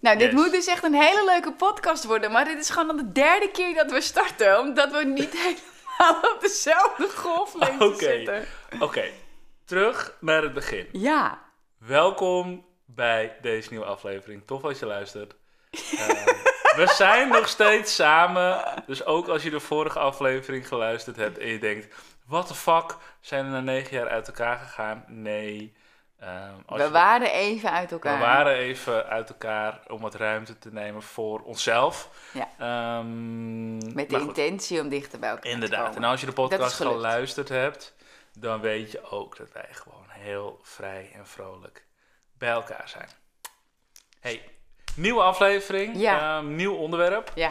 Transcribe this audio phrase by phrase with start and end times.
[0.00, 0.40] Nou, dit Yes.
[0.40, 2.32] moet dus echt een hele leuke podcast worden.
[2.32, 4.58] Maar dit is gewoon al de derde keer dat we starten.
[4.58, 7.98] Omdat we niet helemaal op dezelfde golflengte Oké.
[8.04, 8.44] zitten.
[8.80, 9.04] Oké,
[9.64, 10.88] terug naar het begin.
[10.92, 11.38] Ja.
[11.78, 14.42] Welkom bij deze nieuwe aflevering.
[14.46, 15.34] Tof dat je luistert.
[15.70, 16.08] Eh,
[16.76, 18.64] we zijn nog steeds samen.
[18.86, 21.94] Dus ook als je de vorige aflevering geluisterd hebt en je denkt...
[22.26, 25.04] What the fuck, zijn we na negen jaar uit elkaar gegaan?
[25.06, 25.76] Nee.
[26.18, 28.18] Ehm, We je- waren even uit elkaar.
[28.18, 32.08] we waren even uit elkaar om wat ruimte te nemen voor onszelf.
[32.32, 32.48] Ja.
[32.58, 35.84] Ehm, Met de intentie om dichter bij elkaar te Inderdaad.
[35.86, 36.02] komen.
[36.02, 37.94] En als je de podcast geluisterd hebt,
[38.38, 41.86] dan weet je ook dat wij gewoon heel vrij en vrolijk
[42.38, 43.08] bij elkaar zijn.
[44.20, 44.42] Hey,
[44.96, 46.36] nieuwe aflevering, Ja.
[46.38, 47.32] ehm, nieuw onderwerp.
[47.34, 47.50] Ja.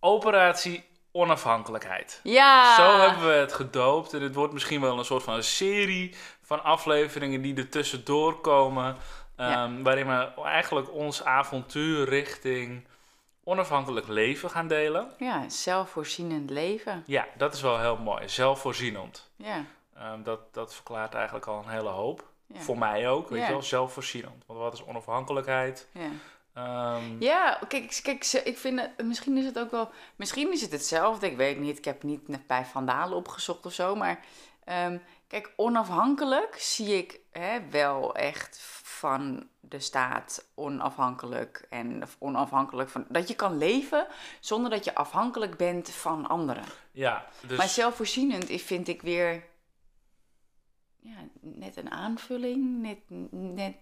[0.00, 2.20] Operatie Onafhankelijkheid.
[2.22, 2.74] Ja.
[2.76, 4.12] Zo hebben we het gedoopt.
[4.12, 6.14] En het wordt misschien wel een soort van een serie
[6.54, 8.96] van afleveringen die er tussendoor komen.
[9.36, 12.86] ehm, Waarin we eigenlijk ons avontuur richting
[13.44, 15.10] onafhankelijk leven gaan delen.
[15.18, 17.02] Ja, zelfvoorzienend leven.
[17.06, 18.28] Ja, dat is wel heel mooi.
[18.28, 19.30] Zelfvoorzienend.
[19.36, 19.64] Ja.
[19.96, 22.28] Ehm, dat, dat verklaart eigenlijk al een hele hoop.
[22.46, 22.60] Ja.
[22.60, 23.46] Voor mij ook, weet Ja.
[23.46, 24.44] je wel, zelfvoorzienend.
[24.46, 25.88] Want wat is onafhankelijkheid?
[25.92, 26.08] Ja.
[26.54, 30.60] Ehm, Ja, kijk, kijk, ze- ik vind het, misschien is het ook wel, misschien is
[30.60, 34.20] het hetzelfde, ik weet niet, ik heb niet net bij Vandalen opgezocht of zo, maar
[34.64, 34.98] ehm,
[35.34, 43.28] kijk, onafhankelijk zie ik hè, wel echt van de staat onafhankelijk en onafhankelijk van, dat
[43.28, 44.06] je kan leven
[44.40, 46.64] zonder dat je afhankelijk bent van anderen.
[46.92, 49.44] ja, dus Maar zelfvoorzienend is- vind ik weer
[51.00, 52.98] ja, net een aanvulling, net,
[53.30, 53.74] net,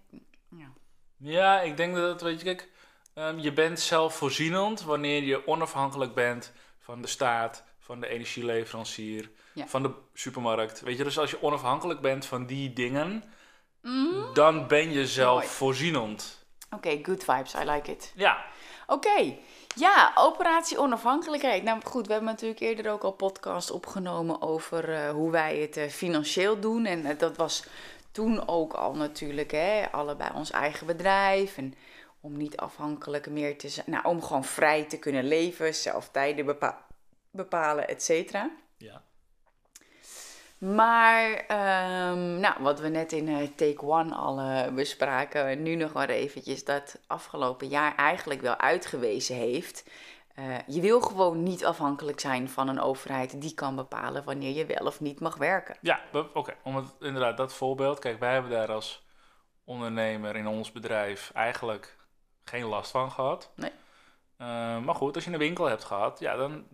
[0.49, 0.73] ja.
[1.17, 2.69] ja, ik denk dat weet je, kijk,
[3.13, 9.67] ehm, je bent zelfvoorzienend wanneer je onafhankelijk bent van de staat, van de energieleverancier, Ja.
[9.67, 10.81] van de supermarkt.
[10.81, 13.23] Weet je, dus als je onafhankelijk bent van die dingen,
[13.81, 14.33] Mm.
[14.33, 16.45] dan ben je zelfvoorzienend.
[16.75, 18.11] Oké, good vibes, I like it.
[18.15, 18.45] Ja,
[18.87, 19.35] Oké,
[19.75, 21.63] ja, operatie onafhankelijkheid.
[21.63, 25.77] Nou goed, we hebben natuurlijk eerder ook al podcast opgenomen over eh, hoe wij het
[25.77, 26.85] eh, financieel doen.
[26.85, 27.63] En eh, dat was
[28.11, 31.57] toen ook al natuurlijk, hè, allebei ons eigen bedrijf.
[31.57, 31.73] En
[32.21, 36.45] om niet afhankelijk meer te zijn, nou, om gewoon vrij te kunnen leven, zelf tijden
[36.45, 36.85] bepa-
[37.33, 38.49] bepalen, et cetera.
[38.77, 39.01] ja.
[40.57, 46.09] Maar, ehm, nou, wat we net in eh, Take One al bespraken, nu nog maar
[46.09, 49.89] eventjes, dat afgelopen jaar eigenlijk wel uitgewezen heeft.
[50.35, 54.65] eh, je wil gewoon niet afhankelijk zijn van een overheid die kan bepalen wanneer je
[54.65, 55.77] wel of niet mag werken.
[55.81, 56.01] Ja,
[56.33, 56.53] oké.
[56.63, 57.99] Om het inderdaad dat voorbeeld.
[57.99, 59.05] Kijk, wij hebben daar als
[59.63, 61.97] ondernemer in ons bedrijf eigenlijk
[62.43, 63.51] geen last van gehad.
[63.55, 63.71] Nee.
[64.37, 66.65] Eh, maar goed, als je een winkel hebt gehad, ja, dan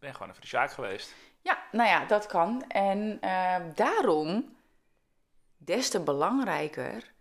[0.00, 1.14] ben gewoon even de Sjaak geweest.
[1.42, 2.64] Ja, nou ja, dat kan.
[2.68, 4.56] En eh, daarom
[5.56, 7.12] des te belangrijker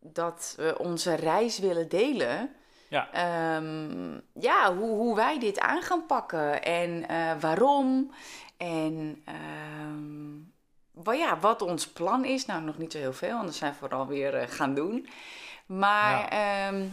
[0.00, 2.54] dat we onze reis willen delen.
[2.88, 3.10] Ja.
[3.12, 8.12] Ehm, ja, hoe, hoe wij dit aan gaan pakken en eh, waarom.
[8.56, 10.38] En ehm,
[11.04, 12.46] wa- ja, wat ons plan is.
[12.46, 15.08] Nou, nog niet zo heel veel, want dat zijn we vooral weer eh, gaan doen.
[15.66, 16.86] Maar, ehm,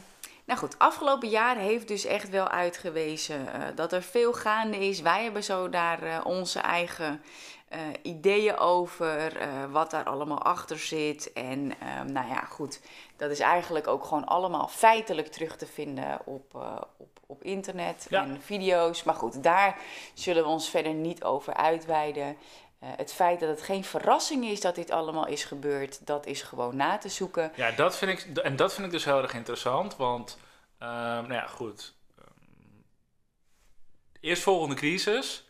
[0.51, 5.01] nou goed, afgelopen jaar heeft dus echt wel uitgewezen eh, dat er veel gaande is.
[5.01, 7.21] Wij hebben zo daar eh, onze eigen
[7.67, 9.31] eh, ideeën over,
[9.71, 11.33] wat daar allemaal achter zit.
[11.33, 12.81] En ehm, nou ja, goed,
[13.17, 16.55] dat is eigenlijk ook gewoon allemaal feitelijk terug te vinden op,
[16.97, 18.23] op, op internet Ja.
[18.23, 19.03] en video's.
[19.03, 19.77] Maar goed, daar
[20.13, 22.37] zullen we ons verder niet over uitweiden.
[22.81, 26.41] Eh, het feit dat het geen verrassing is dat dit allemaal is gebeurd, dat is
[26.41, 27.51] gewoon na te zoeken.
[27.55, 30.37] Ja, dat vind ik, en dat vind ik dus heel erg interessant, want,
[30.77, 30.91] ehm,
[31.21, 31.93] nou ja, goed.
[34.11, 35.49] De eerstvolgende crisis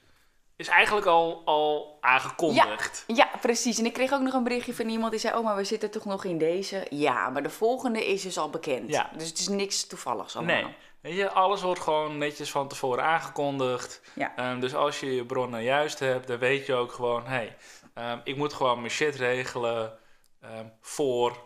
[0.55, 3.03] is eigenlijk al, al aangekondigd.
[3.07, 3.79] Ja, precies.
[3.79, 5.91] En ik kreeg ook nog een berichtje van iemand die zei: Oh, maar we zitten
[5.91, 6.87] toch nog in deze?
[6.89, 8.89] Ja, maar de volgende is dus al bekend.
[8.89, 9.09] Ja.
[9.17, 10.55] Dus het is niks toevalligs allemaal.
[10.55, 14.01] Nee, weet je, alles wordt gewoon netjes van tevoren aangekondigd.
[14.13, 14.35] Ja.
[14.35, 17.55] Ehm, dus als je je bronnen juist hebt, dan weet je ook gewoon, hé,
[17.93, 19.99] hey, ik moet gewoon mijn shit regelen
[20.41, 21.37] ehm, voor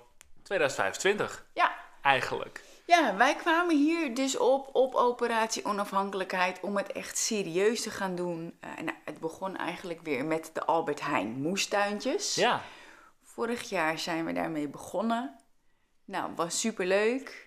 [0.44, 1.46] 2025.
[1.54, 1.74] Ja.
[2.02, 2.64] Eigenlijk.
[2.86, 8.16] Ja, wij kwamen hier dus op, op Operatie Onafhankelijkheid, om het echt serieus te gaan
[8.16, 8.58] doen.
[8.60, 12.36] Eh, nou, het begon eigenlijk weer met de Albert Heijn moestuintjes.
[12.36, 12.62] Ja.
[13.24, 15.40] Vorig jaar zijn we daarmee begonnen.
[16.06, 17.45] Nou, was superleuk.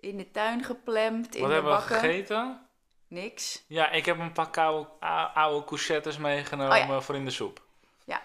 [0.00, 1.98] In de tuin geplemd, in Wat de hebben we bakken.
[1.98, 2.66] gegeten?
[3.08, 3.64] Niks.
[3.66, 4.88] Ja, ik heb een paar koude,
[5.34, 7.62] oude courgettes meegenomen Oh voor in de soep.
[8.04, 8.22] Ja.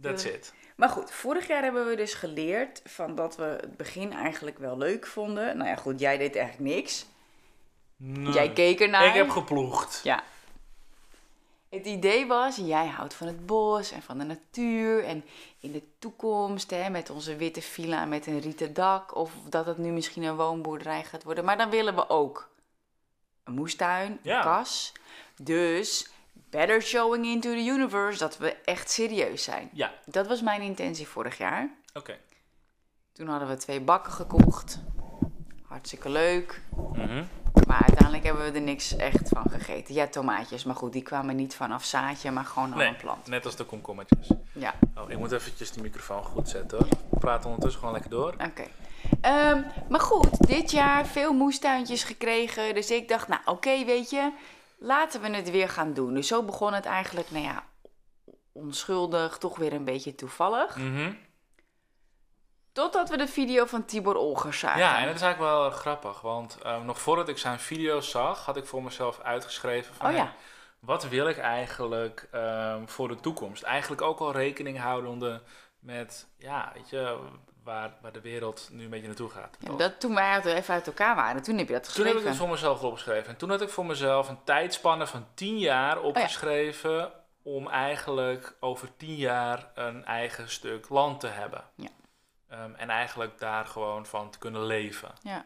[0.00, 0.54] That's it.
[0.76, 4.78] Maar goed, vorig jaar hebben we dus geleerd van dat we het begin eigenlijk wel
[4.78, 5.56] leuk vonden.
[5.56, 7.06] Nou ja, goed, jij deed eigenlijk niks.
[7.96, 8.32] Nee.
[8.32, 9.06] Jij keek ernaar.
[9.06, 10.00] Ik heb geploegd.
[10.04, 10.22] Ja.
[11.70, 15.04] Het idee was, jij houdt van het bos en van de natuur.
[15.04, 15.24] En
[15.60, 19.14] in de toekomst, hè, met onze witte villa met een rieten dak.
[19.16, 21.44] Of dat het nu misschien een woonboerderij gaat worden.
[21.44, 22.50] Maar dan willen we ook
[23.44, 24.36] een moestuin, Ja.
[24.36, 24.92] een kas.
[25.42, 29.70] Dus better showing into the universe dat we echt serieus zijn.
[29.72, 31.70] Ja, Dat was mijn intentie vorig jaar.
[31.94, 32.18] oké.
[33.12, 34.80] Toen hadden we twee bakken gekocht.
[35.62, 36.62] Hartstikke leuk.
[36.92, 37.24] Mhm.
[37.70, 39.94] Maar uiteindelijk hebben we er niks echt van gegeten.
[39.94, 40.64] Ja, tomaatjes.
[40.64, 43.26] Maar goed, die kwamen niet vanaf zaadje, maar gewoon al Nee, een plant.
[43.26, 44.30] net als de komkommertjes.
[44.52, 46.88] Ja, Oh, ik moet eventjes de microfoon goed zetten hoor.
[47.10, 48.32] We praten ondertussen gewoon lekker door.
[48.32, 48.64] oké.
[49.20, 52.74] Ehm, maar goed, dit jaar veel moestuintjes gekregen.
[52.74, 54.32] Dus ik dacht, nou oké, weet je,
[54.78, 56.14] laten we het weer gaan doen.
[56.14, 57.64] Dus zo begon het eigenlijk, nou ja,
[58.52, 60.76] onschuldig, toch weer een beetje toevallig.
[60.76, 61.12] Mhm.
[62.80, 64.80] Totdat we de video van Tibor Olgers zagen.
[64.80, 66.20] Ja, en dat is eigenlijk wel grappig.
[66.20, 70.06] Want eh, nog voordat ik zijn video's zag, had ik voor mezelf uitgeschreven van...
[70.06, 70.18] Oh ja.
[70.18, 70.32] hey,
[70.78, 73.62] wat wil ik eigenlijk ehm, voor de toekomst?
[73.62, 75.40] Eigenlijk ook al rekening houdende
[75.78, 77.18] met, ja, weet je,
[77.64, 79.56] waar, waar de wereld nu een beetje naartoe gaat.
[79.58, 82.12] Ja, dat toen wij even uit elkaar waren, toen heb je dat Toen geschreven.
[82.12, 83.28] heb ik het voor mezelf opgeschreven.
[83.28, 87.12] En toen had ik voor mezelf een tijdspanne van 10 jaar opgeschreven.
[87.42, 91.64] Om eigenlijk over 10 jaar een eigen stuk land te hebben.
[91.74, 91.88] Ja.
[92.50, 95.12] Ehm, en eigenlijk daar gewoon van te kunnen leven.
[95.22, 95.44] Ja.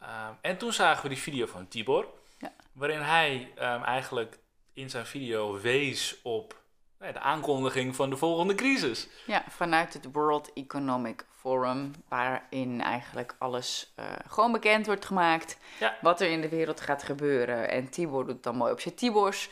[0.00, 2.08] Ehm, en toen zagen we die video van Tibor.
[2.38, 2.52] Ja.
[2.72, 4.38] Waarin hij ehm, eigenlijk
[4.72, 6.60] in zijn video wees op
[6.98, 9.08] nou de aankondiging van de volgende crisis.
[9.26, 15.58] Ja, vanuit het World Economic Forum, waarin eigenlijk alles eh, gewoon bekend wordt gemaakt.
[15.80, 15.96] Ja.
[16.00, 17.70] Wat er in de wereld gaat gebeuren.
[17.70, 19.48] En Tibor doet het dan mooi op zijn Tibors.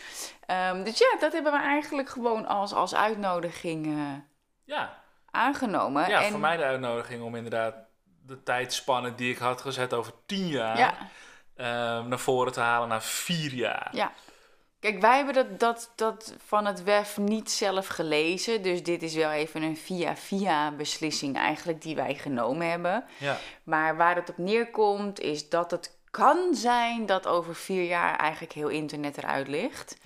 [0.85, 4.13] Dus ja, dat hebben we eigenlijk gewoon als, als uitnodiging eh,
[4.65, 5.05] Ja,
[5.37, 6.09] aangenomen.
[6.09, 7.75] ja en, voor mij de uitnodiging om inderdaad
[8.27, 10.79] de tijdspanne die ik had gezet over 10 jaar...
[10.79, 10.95] Ja,
[11.57, 13.89] ehm, naar voren te halen naar vier jaar.
[13.93, 14.13] ja.
[14.81, 18.63] Kijk, wij hebben dat, dat, dat van het WEF niet zelf gelezen.
[18.63, 23.05] Dus dit is wel even een via-via beslissing eigenlijk die wij genomen hebben.
[23.19, 23.37] Ja.
[23.63, 28.53] Maar waar het op neerkomt is dat het kan zijn dat over vier jaar eigenlijk
[28.53, 29.97] heel internet eruit ligt.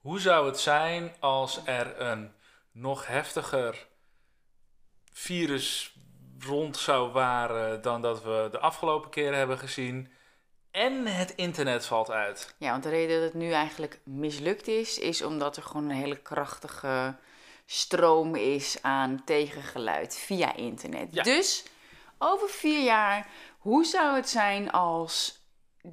[0.00, 2.32] Hoe zou het zijn als er een
[2.72, 3.86] nog heftiger
[5.18, 5.96] virus
[6.40, 10.12] rond zou waren dan dat we de afgelopen keren hebben gezien?
[10.70, 12.54] En het internet valt uit.
[12.58, 15.96] Ja, want de reden dat het nu eigenlijk mislukt is, is omdat er gewoon een
[15.96, 17.16] hele krachtige
[17.66, 21.08] stroom is aan tegengeluid via internet.
[21.10, 21.22] Ja.
[21.22, 21.64] Dus
[22.18, 23.28] over vier jaar,
[23.58, 25.40] hoe zou het zijn als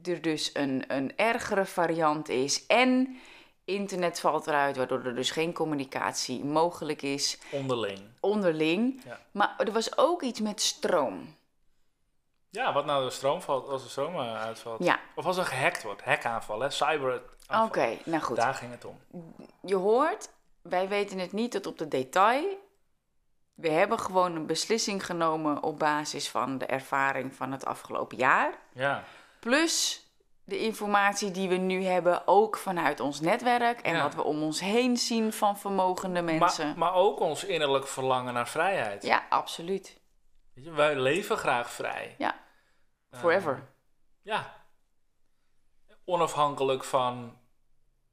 [0.03, 3.17] er dus een, een ergere variant is en
[3.65, 7.99] internet valt eruit, waardoor er dus geen communicatie mogelijk is Onderling.
[8.19, 9.01] onderling.
[9.05, 9.19] Ja.
[9.31, 11.35] Maar er was ook iets met stroom.
[12.49, 14.83] Ja, wat nou de stroom valt, als de stroom eh, uitvalt.
[14.83, 16.03] Ja, Of als er gehackt wordt.
[16.03, 16.69] Hackaanval, hè?
[16.69, 17.21] Cyber
[17.63, 18.35] oké, nou goed.
[18.35, 18.99] Daar ging het om.
[19.61, 20.29] Je hoort,
[20.61, 22.45] wij weten het niet tot op de detail.
[23.53, 28.53] We hebben gewoon een beslissing genomen op basis van de ervaring van het afgelopen jaar.
[28.73, 29.03] Ja.
[29.39, 30.02] Plus
[30.45, 33.81] de informatie die we nu hebben, ook vanuit ons netwerk.
[33.81, 34.01] En Ja.
[34.03, 36.67] wat we om ons heen zien van vermogende mensen.
[36.67, 39.03] Maar, maar ook ons innerlijk verlangen naar vrijheid.
[39.03, 40.01] Ja, absoluut.
[40.53, 42.15] Weet je, wij leven graag vrij.
[42.17, 42.35] Ja,
[43.09, 43.67] Eh, forever.
[44.21, 44.61] ja.
[46.05, 47.37] Onafhankelijk van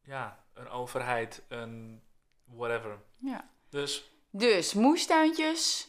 [0.03, 2.03] ja, een overheid, een
[2.44, 2.99] whatever.
[3.19, 3.49] Ja.
[3.71, 5.89] Dus Dus moestuintjes,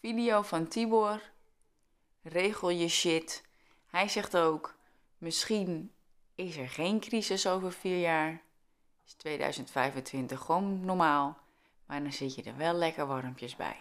[0.00, 1.20] video van Tibor,
[2.22, 3.44] regel je shit.
[3.86, 4.75] Hij zegt ook,
[5.18, 5.92] misschien
[6.34, 8.40] is er geen crisis over vier jaar.
[9.06, 11.38] Is 2025 gewoon normaal.
[11.86, 13.76] Maar dan zit je er wel lekker warmpjes bij.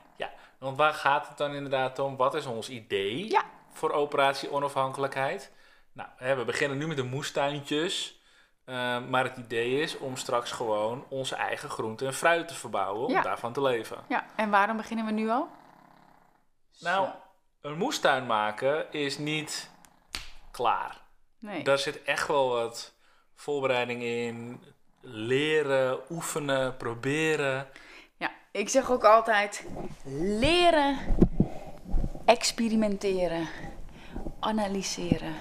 [0.59, 2.15] want waar gaat het dan inderdaad om?
[2.15, 3.43] Wat is ons idee Ja.
[3.71, 5.51] voor operatie onafhankelijkheid?
[5.91, 8.19] Nou, hè, we beginnen nu met de moestuintjes.
[8.65, 13.05] eh, maar het idee is om straks gewoon onze eigen groente en fruit te verbouwen.
[13.05, 13.21] Om Ja.
[13.21, 13.97] daarvan te leven.
[14.07, 15.47] Ja, en waarom beginnen we nu al?
[16.79, 17.11] Nou, Zo.
[17.61, 19.71] een moestuin maken is niet
[20.51, 21.01] klaar.
[21.45, 21.63] Nee.
[21.63, 22.93] Daar zit echt wel wat
[23.35, 24.63] voorbereiding in.
[25.01, 27.67] Leren, oefenen, proberen.
[28.17, 29.65] Ja, ik zeg ook altijd
[30.39, 30.97] leren,
[32.25, 33.47] experimenteren,
[34.39, 35.33] analyseren,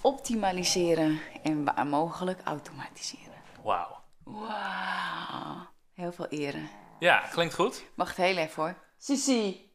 [0.00, 3.42] optimaliseren en waar mogelijk automatiseren.
[3.62, 4.00] Wauw.
[4.24, 6.68] Wauw, heel veel eren.
[6.98, 7.84] Ja, klinkt goed.
[7.94, 8.74] Wacht heel even hoor.
[8.98, 9.69] Sissi.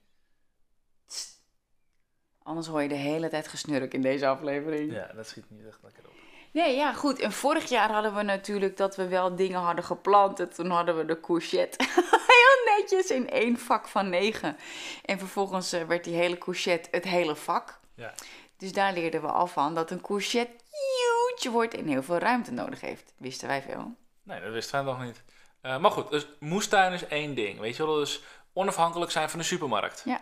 [2.45, 4.93] Anders hoor je de hele tijd gesnurk in deze aflevering.
[4.93, 6.13] Ja, dat schiet niet echt lekker op.
[6.51, 7.19] Nee, ja, goed.
[7.19, 10.39] En vorig jaar hadden we natuurlijk dat we wel dingen hadden geplant.
[10.39, 11.85] En toen hadden we de courgette
[12.35, 14.57] heel netjes in één vak van negen.
[15.05, 17.79] En vervolgens eh, werd die hele courgette het hele vak.
[17.95, 18.13] Ja.
[18.57, 22.51] Dus daar leerden we al van dat een courgette huge wordt en heel veel ruimte
[22.51, 23.13] nodig heeft.
[23.17, 23.95] Wisten wij veel.
[24.23, 25.23] Nee, dat wisten wij nog niet.
[25.61, 27.59] Eh, maar goed, dus moestuin is één ding.
[27.59, 28.23] Weet je wel, dus
[28.53, 30.01] onafhankelijk zijn van de supermarkt.
[30.05, 30.21] Ja.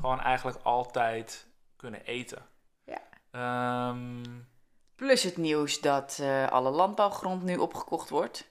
[0.00, 1.46] Gewoon eigenlijk altijd
[1.76, 2.46] kunnen eten.
[2.84, 3.00] Ja.
[3.30, 4.22] Ehm,
[4.96, 8.50] Plus het nieuws dat eh, alle landbouwgrond nu opgekocht wordt.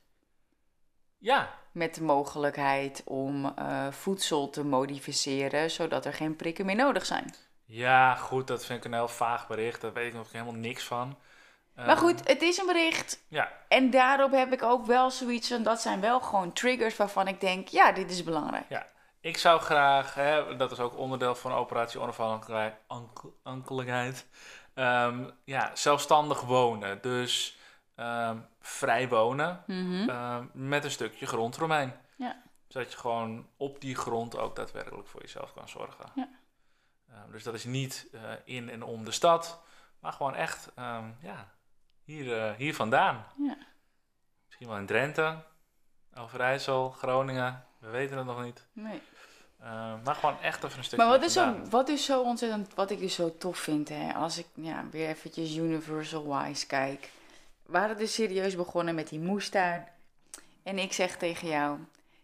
[1.17, 7.05] ja, Met de mogelijkheid om eh, voedsel te modificeren, zodat er geen prikken meer nodig
[7.05, 7.33] zijn.
[7.65, 9.81] ja, goed, dat vind ik een heel vaag bericht.
[9.81, 11.17] Daar weet ik nog helemaal niks van.
[11.75, 13.23] Maar Ehm, goed, het is een bericht.
[13.27, 17.27] Ja, En daarop heb ik ook wel zoiets van, dat zijn wel gewoon triggers waarvan
[17.27, 18.65] ik denk, ja, dit is belangrijk.
[18.69, 18.85] ja.
[19.23, 24.27] Ik zou graag, hè, dat is ook onderdeel van operatie onafhankelijkheid, ank- ankelijkheid,
[24.73, 27.01] ehm, ja, zelfstandig wonen.
[27.01, 27.57] Dus
[27.95, 30.09] ehm, vrij wonen Mhm.
[30.09, 31.93] ehm, met een stukje grond eromheen.
[32.15, 32.41] Ja.
[32.67, 36.05] Zodat je gewoon op die grond ook daadwerkelijk voor jezelf kan zorgen.
[36.15, 36.29] Ja.
[37.31, 39.61] Dus dat is niet eh, in en om de stad,
[39.99, 40.71] maar gewoon echt
[41.19, 41.51] ja,
[42.03, 43.25] hier, eh, hier vandaan.
[43.37, 43.57] Ja.
[44.45, 45.37] Misschien wel in Drenthe,
[46.17, 48.67] Overijssel, Groningen, we weten het nog niet.
[48.73, 49.01] Nee.
[49.63, 52.73] Ehm, maar gewoon echt even een stukje Maar wat is, zo, wat is zo ontzettend,
[52.73, 57.09] wat ik dus zo tof vind, hè, als ik ja, weer eventjes universal-wise kijk.
[57.65, 59.87] We hadden dus serieus begonnen met die moestuin.
[60.63, 61.77] En ik zeg tegen jou,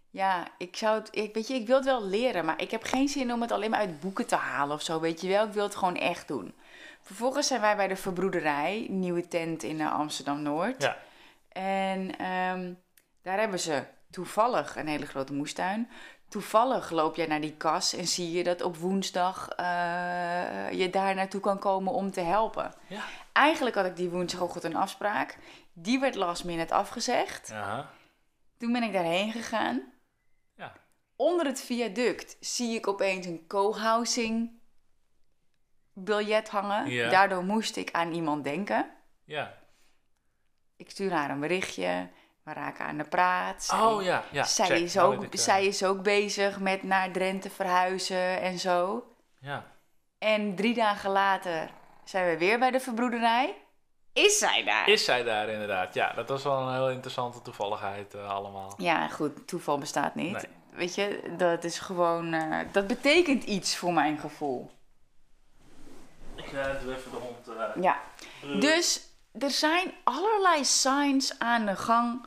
[0.10, 2.84] ja, ik zou het, ik, weet je, ik wil het wel leren, maar ik heb
[2.84, 5.46] geen zin om het alleen maar uit boeken te halen of zo, weet je wel.
[5.46, 6.54] Ik wil het gewoon echt doen.
[7.02, 10.82] Vervolgens zijn wij bij de verbroederij, nieuwe tent in eh, Amsterdam-Noord.
[10.82, 10.98] Ja.
[11.50, 12.74] En ehm,
[13.22, 15.90] daar hebben ze toevallig een hele grote moestuin.
[16.30, 21.16] Toevallig loop jij naar die kas en zie je dat op woensdag eh, je daar
[21.16, 22.74] naartoe kan komen om te helpen.
[22.88, 23.04] Ja.
[23.32, 25.38] Eigenlijk had ik die woensdagochtend een afspraak.
[25.74, 27.48] Die werd last minute afgezegd.
[27.48, 27.90] Ja.
[28.58, 29.94] Toen ben ik daarheen gegaan.
[30.56, 30.74] Ja.
[31.16, 34.60] Onder het viaduct zie ik opeens een co-housing
[35.94, 37.10] biljet hangen.
[37.10, 38.92] Daardoor moest ik aan iemand denken.
[39.24, 39.58] Ja.
[40.76, 42.10] Ik stuur haar een berichtje.
[42.50, 43.64] We raken aan de praat.
[43.64, 44.44] Zij- Oh ja, ja.
[44.44, 44.78] zij, check.
[44.80, 49.04] is Nou ook, ik, eh, zij is ook bezig met naar Drenthe verhuizen en zo.
[49.40, 49.64] Ja.
[50.18, 51.70] En drie dagen later
[52.04, 53.56] zijn we weer bij de verbroederij.
[54.14, 54.88] Is zij daar?
[54.90, 55.94] Is zij daar inderdaad?
[55.94, 58.74] Ja, dat was wel een heel interessante toevalligheid eh, allemaal.
[58.78, 60.32] Ja, goed, toeval bestaat niet.
[60.32, 60.46] Nee.
[60.74, 62.34] Weet je, dat is gewoon.
[62.34, 64.72] eh, dat betekent iets voor mijn gevoel.
[66.36, 67.48] Ik uh, doe even de hond.
[67.48, 68.00] eh, Ja.
[68.60, 69.02] Dus
[69.40, 72.26] er zijn allerlei signs aan de gang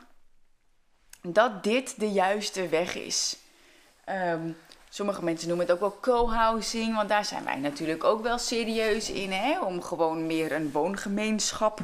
[1.27, 3.37] dat dit de juiste weg is.
[4.03, 4.51] Ehm,
[4.89, 9.09] sommige mensen noemen het ook wel co-housing, want daar zijn wij natuurlijk ook wel serieus
[9.09, 9.59] in, hè?
[9.59, 11.79] om gewoon meer een woongemeenschap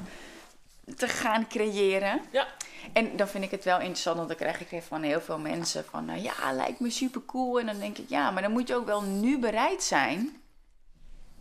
[0.96, 2.22] te gaan creëren.
[2.32, 2.48] Ja.
[2.94, 5.86] En dan vind ik het wel interessant, want dan krijg ik van heel veel mensen
[5.86, 7.60] van, nou ja, lijkt me super cool.
[7.60, 10.42] En dan denk ik, ja, maar dan moet je ook wel nu bereid zijn.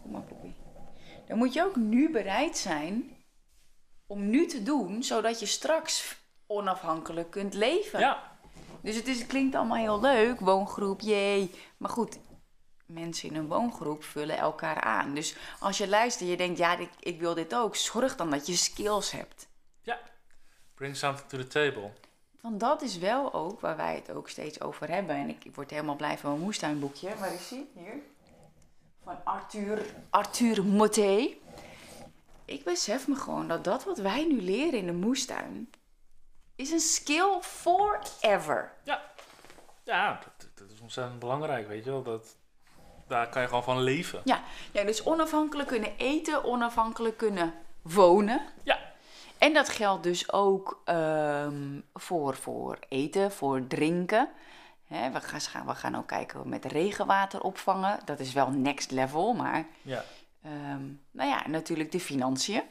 [0.02, 0.54] Kom maar, poepie.
[1.26, 3.16] Dan moet je ook nu bereid zijn
[4.06, 6.17] om nu te doen, zodat je straks
[6.48, 8.00] onafhankelijk kunt leven.
[8.00, 8.36] Ja.
[8.80, 11.50] Dus het, is, het klinkt allemaal heel leuk, woongroep, jee.
[11.76, 12.18] Maar goed,
[12.86, 15.14] mensen in een woongroep vullen elkaar aan.
[15.14, 18.30] Dus als je luistert en je denkt, ja, ik, ik wil dit ook, zorg dan
[18.30, 19.48] dat je skills hebt.
[19.82, 19.98] Ja.
[20.74, 21.90] Bring something to the table.
[22.40, 25.16] Want dat is wel ook waar wij het ook steeds over hebben.
[25.16, 27.16] En ik, ik word helemaal blij van mijn moestuinboekje.
[27.18, 27.70] Waar is die?
[27.74, 27.94] Hier.
[29.02, 31.34] Van Arthur, Arthur Moté.
[32.44, 35.70] Ik besef me gewoon dat dat wat wij nu leren in de moestuin...
[36.58, 38.72] is een skill forever.
[38.82, 39.02] Ja.
[39.84, 42.02] Ja, dat, dat is ontzettend belangrijk, weet je wel.
[42.02, 42.36] Dat,
[43.06, 44.20] daar kan je gewoon van leven.
[44.24, 48.40] Ja, ja, dus onafhankelijk kunnen eten, onafhankelijk kunnen wonen.
[48.62, 48.78] Ja.
[49.38, 54.28] En dat geldt dus ook ehm, voor, voor eten, voor drinken.
[54.88, 57.98] We, gaan, we gaan ook kijken met regenwater opvangen.
[58.04, 60.04] Dat is wel next level, maar Ja.
[60.42, 62.62] ehm, nou ja, natuurlijk de financiën.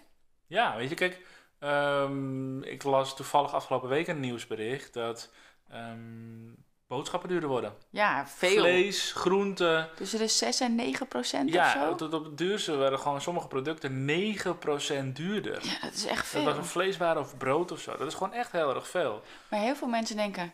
[0.47, 1.25] Ja, weet je, kijk,
[1.59, 5.31] ehm, ik las toevallig afgelopen week een nieuwsbericht dat
[5.69, 6.53] ehm,
[6.87, 7.73] boodschappen duurder worden.
[7.89, 8.59] Ja, veel.
[8.59, 9.89] Vlees, groenten.
[9.95, 11.95] Tussen de 6 en 9 procent of Ja, zo.
[11.95, 15.65] tot op het duurste werden gewoon sommige producten 9% duurder.
[15.65, 16.43] Ja, dat is echt Dat veel.
[16.43, 17.97] was een vleeswaren of brood of zo.
[17.97, 19.21] Dat is gewoon echt heel erg veel.
[19.49, 20.53] Maar heel veel mensen denken,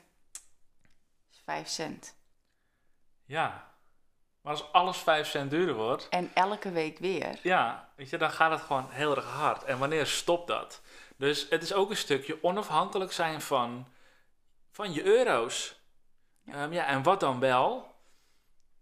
[1.45, 2.15] 5 cent.
[3.25, 3.71] Ja.
[4.41, 7.39] Maar als alles 5 cent duurder wordt, En elke week weer.
[7.43, 9.63] ja, weet je, dan gaat het gewoon heel erg hard.
[9.63, 10.81] En wanneer stopt dat?
[11.17, 13.87] Dus het is ook een stukje onafhankelijk zijn van,
[14.71, 15.81] van je euro's.
[16.41, 16.63] Ja.
[16.63, 16.71] Ja.
[16.71, 17.95] ja, en wat dan wel?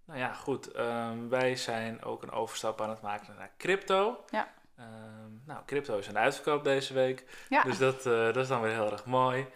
[0.06, 0.72] Nou ja, goed.
[0.72, 4.24] ehm, wij zijn ook een overstap aan het maken naar crypto.
[4.30, 4.54] Ja.
[4.78, 7.46] Ehm, nou, crypto is een uitverkoop deze week.
[7.50, 7.64] Ja.
[7.64, 9.48] Dus dat, eh, dat is dan weer heel erg mooi.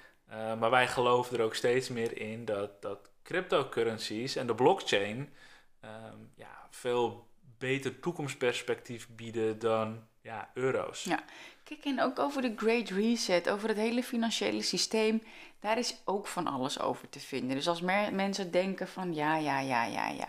[0.60, 5.34] Maar wij geloven er ook steeds meer in dat, dat cryptocurrencies en de blockchain
[5.79, 7.27] ehm, ja, veel
[7.58, 11.03] beter toekomstperspectief bieden dan ja, euro's.
[11.03, 11.24] Ja.
[11.66, 15.24] Kijk, en ook over de Great Reset, over het hele financiële systeem,
[15.60, 17.56] daar is ook van alles over te vinden.
[17.56, 17.82] Dus als
[18.12, 20.28] mensen denken van ja, ja, ja, ja, ja.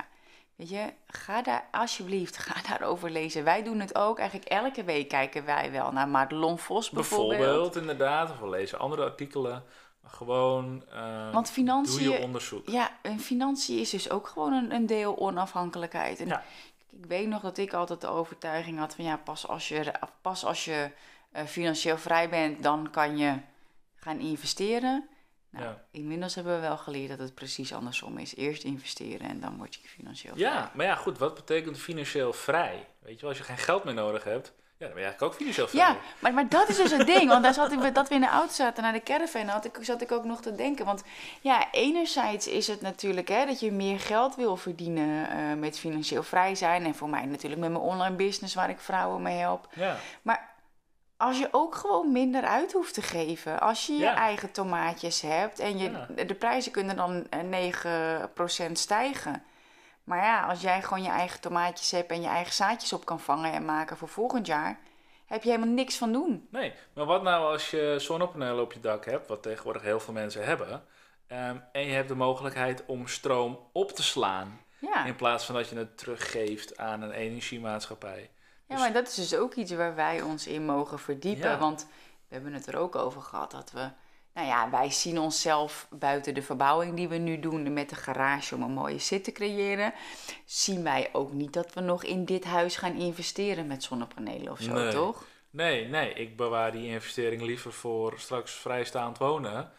[0.56, 3.44] Weet je, ga daar alsjeblieft, ga daarover lezen.
[3.44, 4.18] Wij doen het ook.
[4.18, 7.38] Eigenlijk elke week kijken wij wel naar Madelon Vos bijvoorbeeld.
[7.38, 9.64] Bijvoorbeeld, inderdaad, of we lezen andere artikelen.
[10.06, 12.68] Gewoon eh, Want financiën, doe je onderzoek.
[12.68, 16.20] ja, en financiën is dus ook gewoon een, een deel onafhankelijkheid.
[16.20, 16.42] En Ja.
[16.90, 20.44] ik weet nog dat ik altijd de overtuiging had van ja, pas als je, pas
[20.44, 20.90] als je
[21.46, 23.34] financieel vrij bent, dan kan je
[23.94, 25.08] gaan investeren.
[25.50, 25.84] Nou, Ja.
[25.90, 28.36] Inmiddels hebben we wel geleerd dat het precies andersom is.
[28.36, 30.46] Eerst investeren en dan word je financieel vrij.
[30.48, 32.86] Ja, maar ja, goed, wat betekent financieel vrij?
[32.98, 35.22] Weet je wel, als je geen geld meer nodig hebt, ja, dan ben je eigenlijk
[35.22, 35.80] ook financieel vrij.
[35.80, 37.28] Ja, maar, maar dat is dus het ding.
[37.28, 39.78] Want daar zat ik, dat we in de auto zaten naar de caravan, had ik,
[39.80, 40.84] zat ik ook nog te denken.
[40.84, 41.02] Want
[41.40, 46.22] ja, enerzijds is het natuurlijk hè, dat je meer geld wil verdienen eh, met financieel
[46.22, 46.84] vrij zijn.
[46.84, 49.68] En voor mij natuurlijk met mijn online business waar ik vrouwen mee help.
[49.74, 50.54] Ja, Maar
[51.16, 53.60] als je ook gewoon minder uit hoeft te geven.
[53.60, 56.24] Als je je eigen tomaatjes hebt en je, Ja.
[56.24, 57.42] de prijzen kunnen dan eh,
[58.68, 59.42] 9% stijgen.
[60.04, 63.20] Maar ja, als jij gewoon je eigen tomaatjes hebt en je eigen zaadjes op kan
[63.20, 64.78] vangen en maken voor volgend jaar,
[65.26, 66.46] heb je helemaal niks van doen.
[66.50, 66.72] nee.
[66.92, 70.44] Maar wat nou als je zonnepanelen op je dak hebt, wat tegenwoordig heel veel mensen
[70.44, 70.84] hebben,
[71.26, 75.04] ehm, en je hebt de mogelijkheid om stroom op te slaan, Ja.
[75.04, 78.30] in plaats van dat je het teruggeeft aan een energiemaatschappij.
[78.68, 81.50] Ja, maar dat is dus ook iets waar wij ons in mogen verdiepen.
[81.50, 81.58] Ja.
[81.58, 81.86] Want
[82.28, 83.88] we hebben het er ook over gehad dat we.
[84.34, 88.54] Nou ja, wij zien onszelf buiten de verbouwing die we nu doen met de garage
[88.54, 89.94] om een mooie zit te creëren.
[90.44, 94.60] Zien wij ook niet dat we nog in dit huis gaan investeren met zonnepanelen of
[94.60, 94.92] zo, Nee.
[94.92, 95.24] toch?
[95.50, 99.70] Nee, nee, ik bewaar die investering liever voor straks vrijstaand wonen.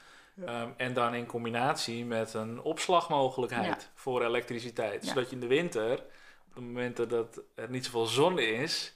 [0.46, 5.06] Ehm, en dan in combinatie met een opslagmogelijkheid voor elektriciteit.
[5.06, 5.10] Ja.
[5.10, 6.04] Zodat je in de winter,
[6.58, 8.96] de momenten dat er niet zoveel zon is,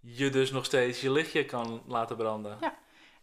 [0.00, 2.58] je dus nog steeds je lichtje kan laten branden.
[2.60, 2.78] Ja.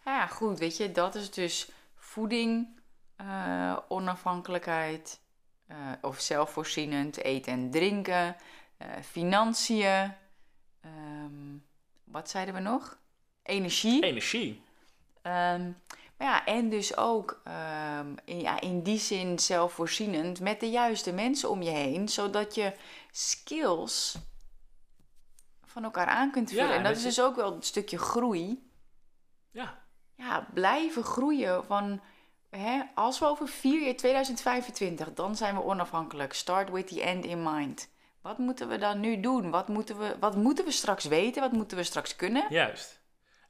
[0.06, 2.80] Ja, goed, weet je, dat is dus voeding,
[3.16, 5.22] eh, onafhankelijkheid,
[5.68, 8.36] eh, of zelfvoorzienend eten en drinken,
[8.78, 10.14] eh, financiën,
[10.82, 11.58] ehm,
[12.04, 12.98] wat zeiden we nog?
[13.44, 14.04] Energie.
[14.04, 14.62] Energie.
[15.22, 15.72] Ehm,
[16.18, 21.14] maar ja, en dus ook ehm, in, ja, in die zin zelfvoorzienend met de juiste
[21.14, 22.74] mensen om je heen, zodat je
[23.12, 24.16] skills
[25.66, 26.70] van elkaar aan kunt vullen.
[26.70, 28.70] en en dat is dus ook wel een stukje groei
[29.52, 29.84] Ja,
[30.16, 31.66] ja, blijven groeien.
[31.66, 32.02] Van,
[32.50, 36.34] hè, als we over vier jaar, 2025, dan zijn we onafhankelijk.
[36.34, 37.90] Start with the end in mind.
[38.22, 39.50] Wat moeten we dan nu doen?
[39.50, 41.42] Wat moeten we, wat moeten we straks weten?
[41.42, 42.46] Wat moeten we straks kunnen?
[42.50, 43.04] juist.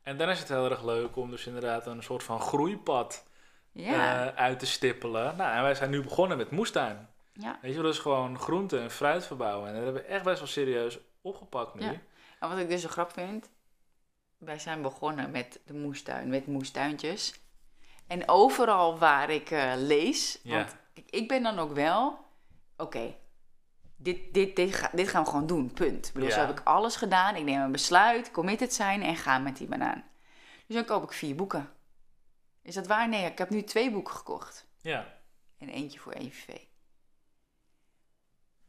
[0.06, 3.26] En dan is het heel erg leuk om dus inderdaad een soort van groeipad
[3.72, 5.36] Ja, eh, uit te stippelen.
[5.38, 7.10] Nou, en wij zijn nu begonnen met moestuin.
[7.34, 7.60] ja.
[7.62, 9.68] Weet je wel, dus gewoon groente en fruit verbouwen.
[9.68, 11.82] En dat hebben we echt best wel serieus opgepakt nu.
[11.86, 12.02] Ja.
[12.40, 13.50] En wat ik dus zo grap vind,
[14.38, 17.34] wij zijn begonnen met de moestuin, met moestuintjes.
[18.08, 22.18] En overal waar ik eh, lees, want kijk, ik ben dan ook wel,
[22.78, 23.16] oké,
[23.96, 26.08] dit, dit, dit, dit gaan we gewoon doen, punt.
[26.08, 29.40] Ik bedoel, zo heb ik alles gedaan, ik neem een besluit, committed zijn en ga
[29.40, 30.04] met die banaan.
[30.68, 31.70] Dus dan koop ik vier boeken.
[32.62, 33.10] Is dat waar?
[33.10, 34.68] Nee, ik heb nu twee boeken gekocht.
[34.82, 35.14] Ja.
[35.58, 36.48] En eentje voor EVV.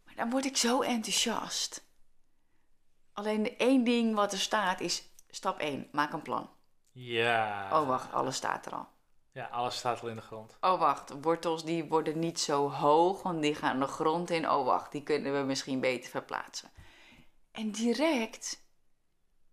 [0.04, 1.84] Maar dan word ik zo enthousiast.
[3.12, 6.50] Alleen de één ding wat er staat is stap 1, maak een plan.
[6.92, 7.80] Ja.
[7.80, 8.88] Oh wacht, alles staat er al.
[9.36, 10.56] Ja, alles staat al in de grond.
[10.60, 14.50] Oh wacht, wortels die worden niet zo hoog, want die gaan de grond in.
[14.50, 16.70] Oh wacht, die kunnen we misschien beter verplaatsen.
[17.52, 18.66] En direct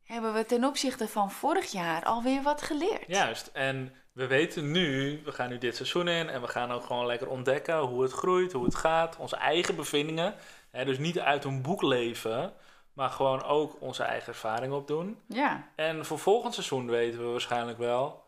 [0.04, 3.08] hebben we ten opzichte van vorig jaar alweer wat geleerd.
[3.08, 3.48] Juist.
[3.48, 7.06] En we weten nu, we gaan nu dit seizoen in en we gaan ook gewoon
[7.06, 10.36] lekker ontdekken hoe het groeit, hoe het gaat, onze eigen bevindingen.
[10.72, 12.54] Hè, dus niet uit een boek leven,
[12.94, 15.18] maar gewoon ook onze eigen ervaring opdoen.
[15.28, 18.23] Ja, En voor volgend seizoen weten we waarschijnlijk wel,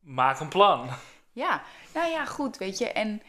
[0.00, 0.88] maak een plan.
[1.32, 1.62] Ja,
[1.94, 2.88] nou ja, goed, weet je.
[2.88, 3.22] En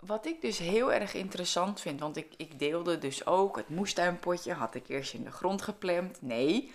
[0.00, 4.52] wat ik dus heel erg interessant vind, want ik, ik deelde dus ook het moestuinpotje,
[4.52, 6.22] had ik eerst in de grond geplemd.
[6.22, 6.72] Nee,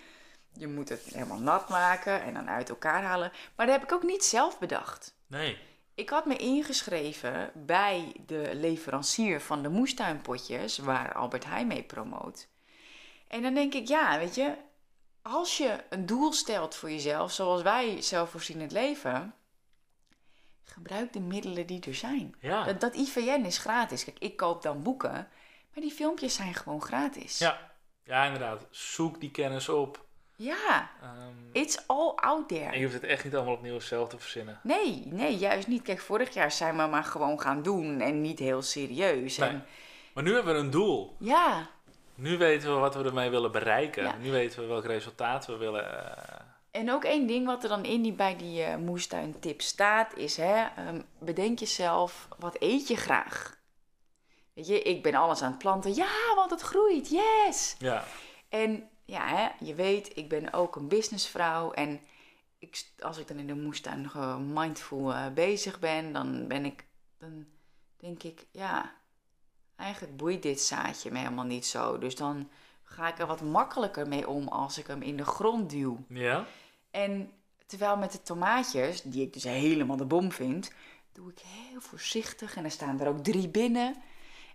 [0.52, 3.32] je moet het helemaal nat maken en dan uit elkaar halen.
[3.56, 5.14] Maar dat heb ik ook niet zelf bedacht.
[5.26, 5.58] Nee.
[5.94, 12.48] Ik had me ingeschreven bij de leverancier van de moestuinpotjes, waar Albert Heijn mee promoot.
[13.28, 14.54] En dan denk ik, ja, weet je,
[15.24, 19.34] als je een doel stelt voor jezelf, zoals wij zelfvoorzienend leven,
[20.64, 22.34] gebruik de middelen die er zijn.
[22.40, 22.64] Ja.
[22.64, 24.04] Dat, dat IVN is gratis.
[24.04, 25.12] Kijk, ik koop dan boeken,
[25.72, 27.38] maar die filmpjes zijn gewoon gratis.
[27.38, 27.72] Ja.
[28.04, 28.66] Ja, inderdaad.
[28.70, 30.04] Zoek die kennis op.
[30.36, 32.76] Ja, Ehm, it's all out en there.
[32.76, 34.60] je hoeft het echt niet allemaal opnieuw zelf te verzinnen.
[34.62, 35.82] Nee, nee, juist niet.
[35.82, 39.36] Kijk, vorig jaar zijn we maar gewoon gaan doen en niet heel serieus.
[39.36, 39.48] Nee.
[39.48, 39.64] En
[40.14, 41.16] Maar nu hebben we een doel.
[41.18, 41.70] ja,
[42.14, 44.02] Nu weten we wat we ermee willen bereiken.
[44.02, 44.16] Ja.
[44.16, 46.16] Nu weten we welk resultaat we willen.
[46.18, 50.16] eh, En ook één ding wat er dan in die, bij die eh moestuintip staat
[50.16, 53.56] is, hè, ehm, bedenk jezelf, wat eet je graag?
[54.54, 55.94] Weet je, ik ben alles aan het planten.
[55.94, 57.08] Ja, want het groeit.
[57.08, 57.76] Yes!
[57.78, 58.04] ja.
[58.48, 61.72] En ja, hè, je weet, ik ben ook een businessvrouw.
[61.72, 62.00] En
[62.58, 64.10] ik, als ik dan in de moestuin
[64.52, 66.84] mindful eh, bezig ben, dan ben ik,
[67.18, 67.46] dan
[67.96, 68.92] denk ik, ja,
[69.76, 71.98] eigenlijk boeit dit zaadje me helemaal niet zo.
[71.98, 72.48] Dus dan
[72.82, 75.98] ga ik er wat makkelijker mee om als ik hem in de grond duw.
[76.08, 76.46] Ja?
[76.90, 77.32] En
[77.66, 80.72] terwijl met de tomaatjes, die ik dus helemaal de bom vind,
[81.12, 82.56] doe ik heel voorzichtig.
[82.56, 83.94] En er staan er ook drie binnen.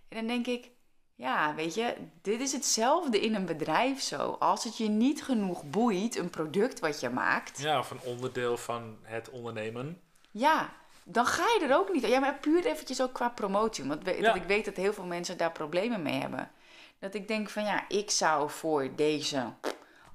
[0.08, 0.70] En dan denk ik,
[1.14, 4.36] ja, weet je, dit is hetzelfde in een bedrijf zo.
[4.38, 8.56] Als het je niet genoeg boeit, een product wat je maakt, ja, of een onderdeel
[8.56, 10.00] van het ondernemen.
[10.30, 10.72] ja,
[11.12, 12.06] dan ga je er ook niet.
[12.06, 13.84] Ja, maar puur eventjes ook qua promotie.
[13.84, 14.22] Want we- Ja.
[14.22, 16.50] dat ik weet dat heel veel mensen daar problemen mee hebben.
[16.98, 19.44] Dat ik denk van ja, ik zou voor deze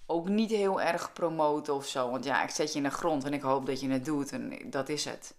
[0.05, 2.09] ook niet heel erg promoten of zo.
[2.11, 4.31] Want ja, ik zet je in de grond en ik hoop dat je het doet
[4.31, 5.35] en dat is het.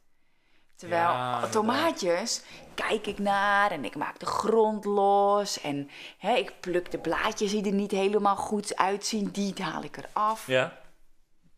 [0.77, 2.43] Terwijl Ja, tomaatjes
[2.75, 5.61] kijk ik naar en ik maak de grond los.
[5.61, 9.97] En hè, ik pluk de blaadjes die er niet helemaal goed uitzien, die haal ik
[9.97, 10.47] eraf.
[10.47, 10.79] Ja?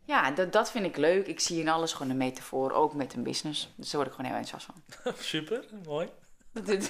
[0.09, 1.27] Ja, dat, dat vind ik leuk.
[1.27, 3.73] Ik zie in alles gewoon een metafoor, ook met een business.
[3.77, 4.66] Dus daar word ik gewoon heel enthousiast
[5.03, 5.14] van.
[5.35, 6.09] Super, mooi.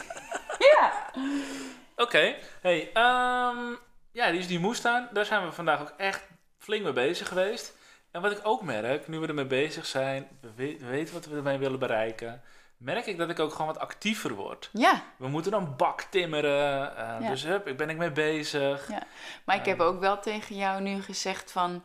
[0.58, 0.92] Ja.
[1.96, 3.58] Oké, hey, ehm,
[4.12, 5.08] ja, die is die moestuin.
[5.12, 6.24] Daar zijn we vandaag ook echt
[6.58, 7.76] flink mee bezig geweest.
[8.10, 11.26] En wat ik ook merk, nu we ermee bezig zijn, we, we- we weten wat
[11.26, 12.42] we ermee willen bereiken,
[12.76, 14.70] merk ik dat ik ook gewoon wat actiever word.
[14.72, 17.28] ja, We moeten dan bak timmeren, eh, Ja.
[17.28, 18.88] dus hup, ik ben ik mee bezig.
[18.90, 19.02] Ja.
[19.44, 21.82] maar ik heb ook wel tegen jou nu gezegd van...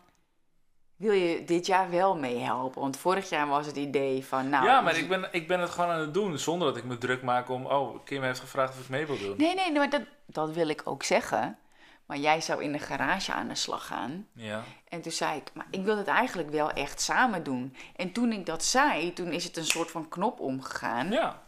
[1.04, 2.82] Wil je dit jaar wel meehelpen?
[2.82, 4.50] Want vorig jaar was het idee van...
[4.50, 6.84] Nou, ja, maar ik ben, ik ben het gewoon aan het doen zonder dat ik
[6.84, 9.38] me druk maak om, oh, Kim heeft gevraagd of ik mee wil doen.
[9.38, 11.58] Nee, nee, nee, maar dat, dat wil ik ook zeggen.
[12.06, 14.28] Maar jij zou in de garage aan de slag gaan.
[14.34, 17.76] Ja, En toen zei ik, maar ik wil het eigenlijk wel echt samen doen.
[17.96, 21.12] En toen ik dat zei, toen is het een soort van knop omgegaan.
[21.12, 21.44] ja,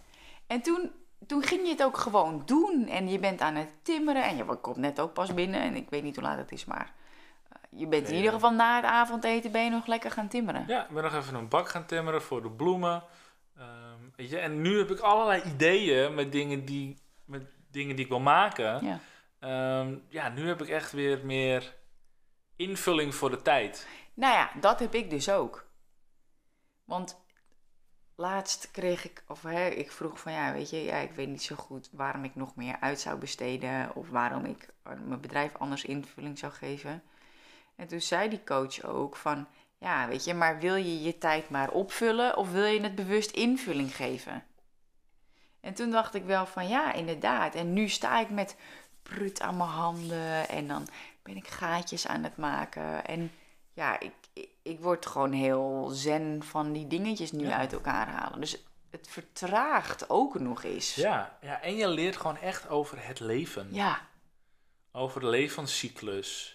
[0.47, 0.91] En toen,
[1.27, 2.87] toen ging je het ook gewoon doen.
[2.87, 4.23] En je bent aan het timmeren.
[4.23, 5.61] En je komt net ook pas binnen.
[5.61, 6.93] En ik weet niet hoe laat het is, maar...
[7.75, 10.63] eh, je bent in ieder geval na het avondeten ben je nog lekker gaan timmeren.
[10.67, 13.03] ja, ik ben nog even een bak gaan timmeren voor de bloemen.
[13.57, 18.05] Ehm, weet je, en nu heb ik allerlei ideeën met dingen die, met dingen die
[18.05, 18.85] ik wil maken.
[18.85, 18.99] Ja.
[19.39, 21.75] Ehm, ja, nu heb ik echt weer meer
[22.55, 23.87] invulling voor de tijd.
[24.13, 25.67] Nou ja, dat heb ik dus ook.
[26.83, 27.23] Want
[28.15, 31.43] laatst kreeg ik, of hè, ik vroeg van ja, weet je, ja, ik weet niet
[31.43, 35.55] zo goed waarom ik nog meer uit zou besteden of waarom ik aan mijn bedrijf
[35.55, 37.03] anders invulling zou geven.
[37.75, 41.49] En toen zei die coach ook van, ja, weet je, maar wil je je tijd
[41.49, 44.43] maar opvullen of wil je het bewust invulling geven?
[45.59, 47.55] En toen dacht ik wel van ja, inderdaad.
[47.55, 48.55] En nu sta ik met
[49.03, 50.87] prut aan mijn handen en dan
[51.23, 53.05] ben ik gaatjes aan het maken.
[53.05, 53.31] En
[53.73, 57.57] ja, ik, ik, ik word gewoon heel zen van die dingetjes nu Ja.
[57.57, 58.39] uit elkaar halen.
[58.39, 60.95] Dus het vertraagt ook nog eens.
[60.95, 63.67] Ja, ja, en je leert gewoon echt over het leven.
[63.71, 63.99] Ja,
[64.91, 66.54] Over de levenscyclus.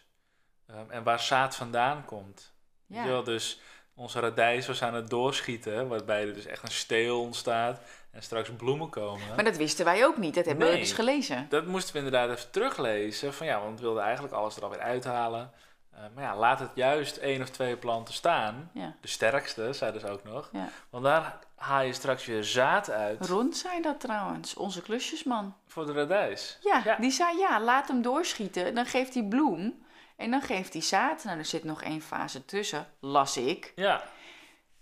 [0.74, 2.52] Ehm, en waar zaad vandaan komt.
[2.86, 3.06] ja.
[3.06, 3.60] Wel, dus
[3.94, 7.80] onze radijs was aan het doorschieten, waarbij er dus echt een steel ontstaat
[8.10, 9.34] en straks bloemen komen.
[9.34, 10.34] Maar dat wisten wij ook niet.
[10.34, 11.46] Dat hebben we dus gelezen.
[11.48, 13.34] Dat moesten we inderdaad even teruglezen.
[13.34, 15.50] Van ja, want we wilden eigenlijk alles er alweer uithalen.
[15.90, 18.70] Eh, maar ja, laat het juist één of twee planten staan.
[18.74, 18.94] Ja.
[19.00, 20.48] De sterkste, zeiden ze ook nog.
[20.52, 20.68] Ja.
[20.90, 25.54] Want daar haal je straks weer zaad uit Rond zei dat trouwens, onze klusjesman.
[25.66, 26.58] voor de radijs.
[26.62, 26.96] Ja, Ja.
[26.96, 28.74] die zei ja, laat hem doorschieten.
[28.74, 29.82] Dan geeft hij bloem
[30.20, 31.24] en dan geeft hij zaad.
[31.24, 33.72] Nou, er zit nog één fase tussen, las ik.
[33.76, 34.02] Ja,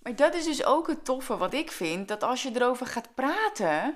[0.03, 2.09] Maar dat is dus ook het toffe wat ik vind.
[2.09, 3.95] Dat als je erover gaat praten,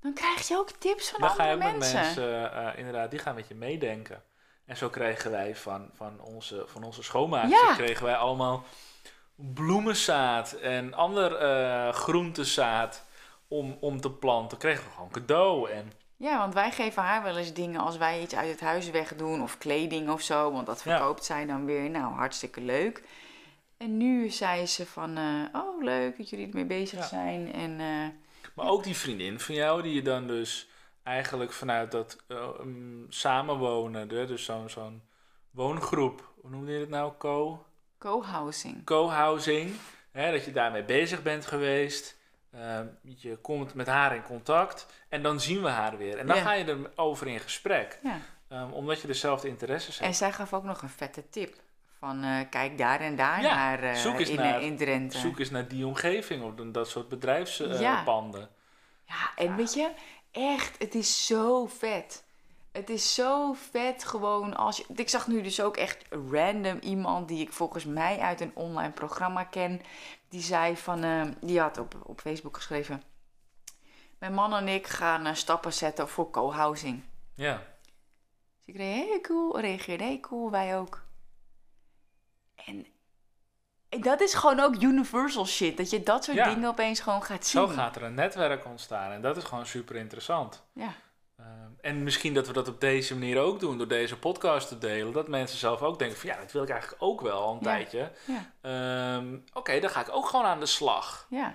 [0.00, 2.00] dan krijg je ook tips van dan ga je andere ook met mensen.
[2.00, 4.22] mensen, eh, inderdaad, die gaan met je meedenken.
[4.66, 7.74] En zo kregen wij van, van, onze, van onze schoonmaakster, Ja.
[7.74, 8.64] kregen wij allemaal
[9.36, 13.04] bloemenzaad en ander eh groentezaad
[13.48, 14.58] om, om te planten.
[14.58, 15.70] Kregen we gewoon cadeau.
[15.70, 15.92] En
[16.24, 19.42] Ja, want wij geven haar wel eens dingen als wij iets uit het huis wegdoen
[19.42, 20.52] of kleding of zo.
[20.52, 20.96] Want dat Ja.
[20.96, 21.90] verkoopt zij dan weer.
[21.90, 23.02] Nou, hartstikke leuk.
[23.76, 27.06] En nu zei ze van, eh, oh leuk dat jullie ermee bezig Ja.
[27.06, 27.52] zijn.
[27.52, 28.08] En eh,
[28.54, 30.68] Maar ook die vriendin van jou, die je dan dus
[31.02, 35.02] eigenlijk vanuit dat eh, um, samenwonen, dus zo'n zo'n
[35.50, 37.12] woongroep, hoe noemde je het nou?
[37.18, 37.66] Co?
[37.98, 38.84] co-housing.
[38.84, 39.70] Co-housing,
[40.12, 42.16] dat je daarmee bezig bent geweest.
[42.58, 46.18] Eh, je komt met haar in contact en dan zien we haar weer.
[46.18, 46.42] En dan Ja.
[46.42, 46.64] ga je
[46.94, 48.18] erover in gesprek, Ja.
[48.48, 50.08] ehm, omdat je dezelfde interesses hebt.
[50.10, 51.54] En zij gaf ook nog een vette tip.
[51.98, 55.18] Van eh, kijk daar en daar Ja, naar eh, zoek eens in, naar- in Drenthe.
[55.18, 58.48] Zoek eens naar die omgeving of dat soort bedrijfspanden.
[59.06, 59.90] Ja, en weet je,
[60.30, 62.23] echt, het is zo vet.
[62.74, 64.84] Het is zo vet gewoon als je...
[64.94, 68.92] Ik zag nu dus ook echt random iemand die ik volgens mij uit een online
[68.92, 69.80] programma ken.
[70.28, 71.04] Die zei van...
[71.04, 73.02] eh, die had op, op Facebook geschreven...
[74.18, 77.02] Mijn man en ik gaan eh, stappen zetten voor co-housing.
[77.34, 77.62] Ja.
[78.58, 79.60] Dus ik reageerde, hey, cool.
[79.60, 80.50] Reageerde, hey, cool.
[80.50, 81.02] Wij ook.
[82.54, 82.86] En,
[83.88, 85.76] en dat is gewoon ook universal shit.
[85.76, 86.54] Dat je dat soort Ja.
[86.54, 87.66] dingen opeens gewoon gaat zien.
[87.66, 90.62] Zo gaat er een netwerk ontstaan en dat is gewoon super interessant.
[90.72, 90.94] Ja.
[91.38, 91.46] Ehm,
[91.80, 95.12] en misschien dat we dat op deze manier ook doen, door deze podcast te delen.
[95.12, 97.58] Dat mensen zelf ook denken van ja, dat wil ik eigenlijk ook wel al een
[97.58, 97.62] Ja.
[97.64, 98.10] tijdje.
[98.24, 98.50] Ja.
[99.16, 101.26] Ehm, Oké, dan ga ik ook gewoon aan de slag.
[101.28, 101.54] Ja,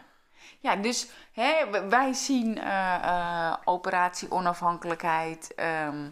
[0.59, 1.53] ja dus hè,
[1.89, 5.53] wij zien eh, operatie onafhankelijkheid.
[5.55, 6.07] ehm,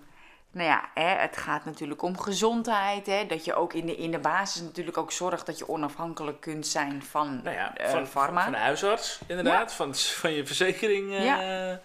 [0.51, 3.05] nou ja, hè, het gaat natuurlijk om gezondheid.
[3.05, 6.41] Hè, dat je ook in de, in de basis natuurlijk ook zorgt dat je onafhankelijk
[6.41, 8.43] kunt zijn van, Nou ja, eh, van, pharma.
[8.43, 11.75] van de huisarts inderdaad, van, van je verzekering, eh,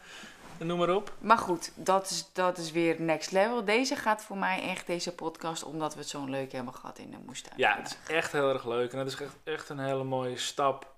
[0.67, 1.13] noem maar op.
[1.19, 3.65] Maar goed, dat is, dat is weer next level.
[3.65, 7.11] Deze gaat voor mij echt, deze podcast, omdat we het zo'n leuk hebben gehad in
[7.11, 7.55] de moestuin.
[7.59, 10.37] Ja, het is echt heel erg leuk en het is echt, echt een hele mooie
[10.39, 10.95] stap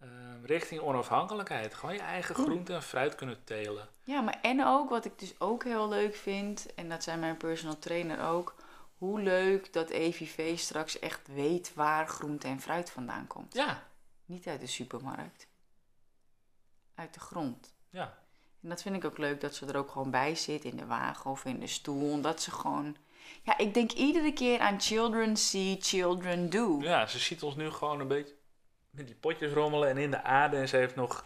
[0.00, 1.74] ehm, richting onafhankelijkheid.
[1.74, 3.88] Gewoon je eigen groente en fruit kunnen telen.
[4.04, 7.36] Ja, maar en ook, wat ik dus ook heel leuk vind, en dat zijn mijn
[7.36, 8.54] personal trainer ook,
[8.98, 13.54] hoe leuk dat EVV straks echt weet waar groente en fruit vandaan komt.
[13.54, 13.82] Ja,
[14.24, 15.46] Niet uit de supermarkt.
[16.94, 17.72] Uit de grond.
[17.90, 18.18] ja.
[18.62, 20.86] En dat vind ik ook leuk dat ze er ook gewoon bij zit in de
[20.86, 22.20] wagen of in de stoel.
[22.20, 22.96] Dat ze gewoon.
[23.42, 26.78] Ja, ik denk iedere keer aan children see, children do.
[26.80, 28.34] Ja, ze ziet ons nu gewoon een beetje
[28.90, 30.56] met die potjes rommelen en in de aarde.
[30.56, 31.24] En ze heeft nog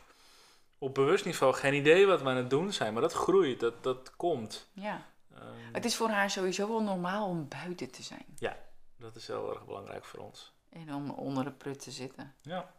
[0.78, 2.92] op bewust niveau geen idee wat we aan het doen zijn.
[2.92, 4.68] Maar dat groeit, dat, dat komt.
[4.72, 5.06] Ja.
[5.34, 8.26] Ehm, Het is voor haar sowieso wel normaal om buiten te zijn.
[8.96, 10.52] dat is heel erg belangrijk voor ons.
[10.70, 12.34] En om onder de prut te zitten.
[12.42, 12.72] Ja,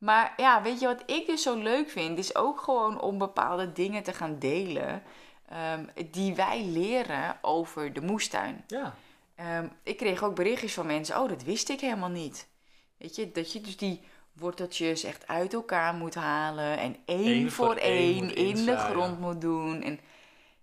[0.00, 2.18] Maar ja, weet je wat ik dus zo leuk vind?
[2.18, 5.02] Is ook gewoon om bepaalde dingen te gaan delen.
[5.48, 8.64] ehm, die wij leren over de moestuin.
[8.66, 8.94] ja.
[9.34, 11.20] Ehm, ik kreeg ook berichtjes van mensen.
[11.20, 12.48] Oh, dat wist ik helemaal niet.
[12.96, 14.00] Weet je, dat je dus die
[14.32, 16.78] worteltjes echt uit elkaar moet halen.
[16.78, 19.82] En één Eén voor voor één één in de grond moet doen.
[19.82, 20.00] En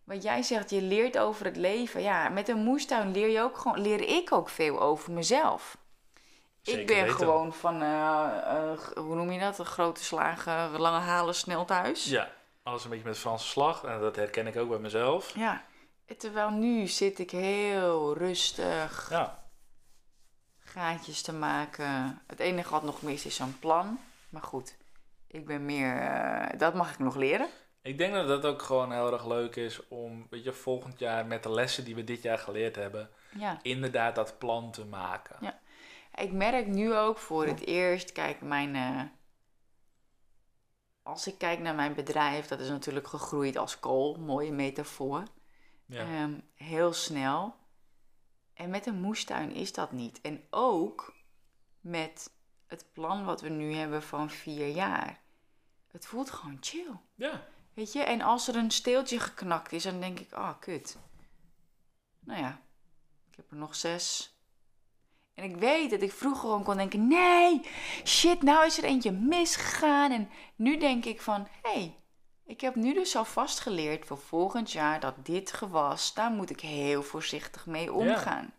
[0.04, 2.02] wat jij zegt, je leert over het leven.
[2.02, 5.78] Ja, met een moestuin leer, je ook gewoon, leer ik ook veel over mezelf.
[6.74, 7.16] Zeker ik ben weten.
[7.18, 9.60] gewoon van, eh, eh, hoe noem je dat?
[9.60, 12.06] Een grote slagen, lange halen, snel thuis.
[12.06, 12.32] ja,
[12.64, 13.84] alles een beetje met Franse slag.
[13.84, 15.36] En dat herken ik ook bij mezelf.
[15.36, 15.64] Ja.
[16.18, 19.44] Terwijl nu zit ik heel rustig Ja,
[20.60, 22.22] gaatjes te maken.
[22.28, 24.00] Het enige wat nog mis is een plan.
[24.30, 24.78] Maar goed,
[25.28, 27.48] ik ben meer, eh, dat mag ik nog leren.
[27.82, 31.26] ik denk dat dat ook gewoon heel erg leuk is om, weet je, volgend jaar
[31.26, 33.60] met de lessen die we dit jaar geleerd hebben, Ja.
[33.62, 35.36] inderdaad dat plan te maken.
[35.40, 35.60] Ja.
[36.18, 38.76] Ik merk nu ook voor het eerst, kijk, mijn.
[38.76, 39.02] eh,
[41.04, 45.24] als ik kijk naar mijn bedrijf, dat is natuurlijk gegroeid als kool, mooie metafoor.
[45.86, 46.02] Ja.
[46.02, 47.56] Ehm, heel snel.
[48.54, 50.22] En met een moestuin is dat niet.
[50.22, 51.14] En ook
[51.80, 52.32] met
[52.68, 55.20] het plan wat we nu hebben van vier jaar.
[55.88, 56.92] Het voelt gewoon chill.
[57.16, 57.48] ja.
[57.74, 60.98] Weet je, en als er een steeltje geknakt is, dan denk ik, ah, kut.
[62.20, 62.62] Nou ja,
[63.30, 64.37] ik heb er nog zes.
[65.38, 67.62] En ik weet dat ik vroeger gewoon kon denken, nee,
[68.04, 70.12] shit, nou is er eentje misgegaan.
[70.12, 71.98] En nu denk ik van, hé, hey,
[72.46, 76.60] ik heb nu dus al vastgeleerd voor volgend jaar dat dit gewas, daar moet ik
[76.60, 78.54] heel voorzichtig mee omgaan.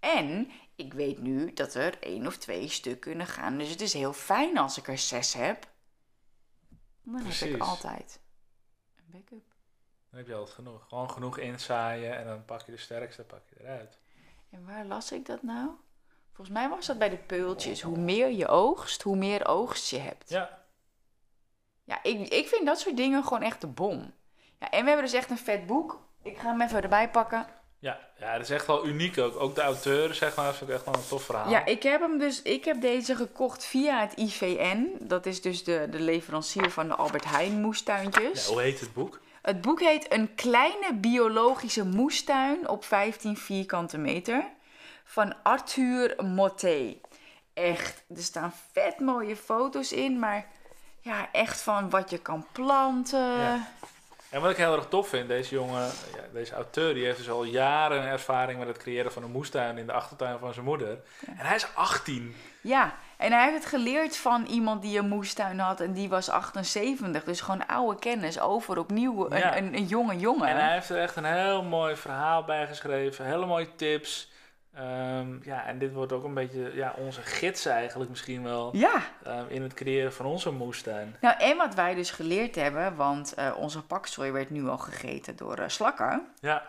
[0.00, 3.58] En ik weet nu dat er één of twee stuk kunnen gaan.
[3.58, 5.68] Dus het is heel fijn als ik er zes heb.
[7.02, 8.20] Dan heb ik altijd
[8.96, 9.44] een backup.
[10.10, 10.88] Dan heb je altijd genoeg.
[10.88, 13.98] Gewoon genoeg inzaaien en dan pak je de sterkste pak je eruit.
[14.50, 15.70] En waar las ik dat nou?
[16.32, 17.82] Volgens mij was dat bij de peultjes.
[17.82, 20.30] Hoe meer je oogst, hoe meer oogst je hebt.
[20.30, 20.58] Ja,
[21.84, 24.12] Ja, ik, ik vind dat soort dingen gewoon echt de bom.
[24.58, 26.00] Ja, en we hebben dus echt een vet boek.
[26.22, 27.46] Ik ga hem even erbij pakken.
[27.78, 29.36] ja, ja, dat is echt wel uniek ook.
[29.36, 31.50] Ook de auteur, zeg maar, is ook echt wel een tof verhaal.
[31.50, 32.42] Ja, ik heb hem dus.
[32.42, 34.96] Ik heb deze gekocht via het IVN.
[35.00, 38.46] Dat is dus de, de leverancier van de Albert Heijn moestuintjes.
[38.46, 39.20] Ja, hoe heet het boek?
[39.42, 44.44] Het boek heet Een kleine biologische moestuin op 15 vierkante meter
[45.10, 46.96] van Arthur Motte.
[47.54, 50.46] Echt, er staan vet mooie foto's in, maar
[51.00, 53.38] ja, echt van wat je kan planten.
[53.38, 53.68] Ja.
[54.30, 55.82] En wat ik heel erg tof vind, deze jongen,
[56.14, 59.78] ja, deze auteur, die heeft dus al jaren ervaring met het creëren van een moestuin
[59.78, 60.98] in de achtertuin van zijn moeder.
[61.26, 62.36] En hij is 18.
[62.60, 66.28] Ja, en hij heeft het geleerd van iemand die een moestuin had en die was
[66.30, 67.24] 78.
[67.24, 69.56] Dus gewoon oude kennis over opnieuw een, Ja.
[69.56, 70.48] een, een jonge jongen.
[70.48, 74.30] En hij heeft er echt een heel mooi verhaal bij geschreven, hele mooie tips.
[74.74, 79.02] Ehm, ja, en dit wordt ook een beetje ja, onze gids eigenlijk misschien wel Ja,
[79.24, 81.16] ehm, in het creëren van onze moestuin.
[81.20, 85.36] nou en wat wij dus geleerd hebben, want eh, onze paksoi werd nu al gegeten
[85.36, 86.26] door eh, slakken.
[86.40, 86.62] Ja,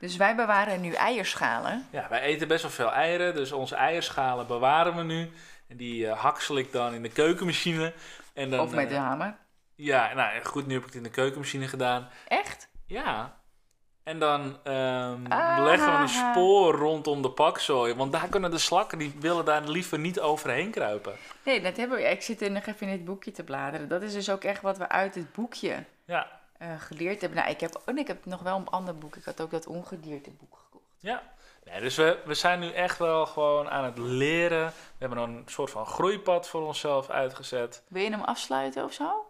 [0.00, 1.86] Dus wij bewaren nu eierschalen.
[1.90, 5.30] Ja, wij eten best wel veel eieren, dus onze eierschalen bewaren we nu.
[5.68, 7.92] En die eh, haksel ik dan in de keukenmachine.
[8.34, 9.36] En dan, of met de hamer.
[9.74, 12.08] Ja, nou goed, nu heb ik het in de keukenmachine gedaan.
[12.28, 12.68] Echt?
[12.86, 13.36] Ja.
[14.08, 15.62] En dan ehm, Ah.
[15.64, 17.94] leggen we een spoor rondom de pakzooi.
[17.94, 21.16] Want daar kunnen de slakken, die willen daar liever niet overheen kruipen.
[21.44, 22.04] Nee, dat hebben we.
[22.04, 23.88] Ik zit er nog even in het boekje te bladeren.
[23.88, 26.26] Dat is dus ook echt wat we uit het boekje Ja,
[26.58, 27.38] eh, geleerd hebben.
[27.38, 29.16] Nou, ik heb, oh, nee, ik heb nog wel een ander boek.
[29.16, 30.84] Ik had ook dat ongedierte boek gekocht.
[30.98, 31.22] ja.
[31.64, 34.66] Nee, dus we, we zijn nu echt wel gewoon aan het leren.
[34.66, 37.82] We hebben een soort van groeipad voor onszelf uitgezet.
[37.88, 39.26] Wil je hem afsluiten of zo?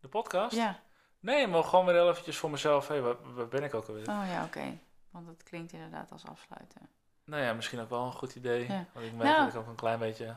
[0.00, 0.56] De podcast?
[0.56, 0.78] Ja.
[1.20, 2.88] Nee, maar gewoon weer eventjes voor mezelf.
[2.88, 4.08] Hé, hey, waar, waar ben ik ook alweer?
[4.08, 4.78] Oh ja, oké.
[5.10, 6.88] Want het klinkt inderdaad als afsluiten.
[7.24, 8.68] Nou ja, misschien ook wel een goed idee.
[8.68, 8.86] Ja.
[8.92, 9.44] Want ik merk Nou.
[9.44, 10.36] dat ik ook een klein beetje...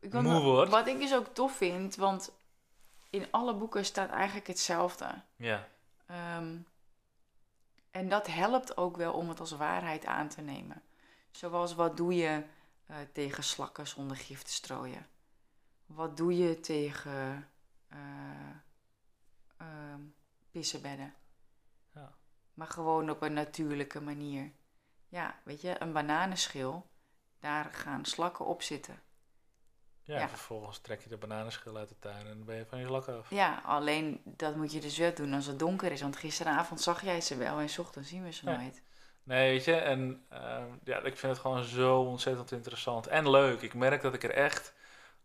[0.00, 0.70] Ik Moe wordt.
[0.70, 2.32] Wat ik dus ook tof vind, want
[3.10, 5.06] in alle boeken staat eigenlijk hetzelfde.
[5.36, 5.68] Ja,
[6.06, 6.56] Ehm,
[7.90, 10.82] en dat helpt ook wel om het als waarheid aan te nemen.
[11.30, 12.42] Zoals wat doe je
[12.86, 15.06] eh, tegen slakken zonder gif te strooien?
[15.86, 17.48] Wat doe je tegen
[17.88, 17.98] eh
[19.56, 20.00] ehm,
[20.50, 21.14] pissenbedden?
[21.94, 22.12] Ja.
[22.54, 24.52] Maar gewoon op een natuurlijke manier.
[25.08, 26.90] Ja, weet je, een bananenschil,
[27.40, 29.02] daar gaan slakken op zitten.
[30.02, 30.28] ja, Ja.
[30.28, 33.18] vervolgens trek je de bananenschil uit de tuin en dan ben je van je lakken
[33.18, 33.30] af.
[33.30, 36.00] Ja, alleen dat moet je dus wel doen als het donker is.
[36.00, 38.56] Want gisteravond zag jij ze wel en 's ochtends zien we ze Ja.
[38.56, 38.82] nooit.
[39.22, 43.60] Nee, weet je, en ehm, ja, ik vind het gewoon zo ontzettend interessant en leuk.
[43.62, 44.74] Ik merk dat ik er echt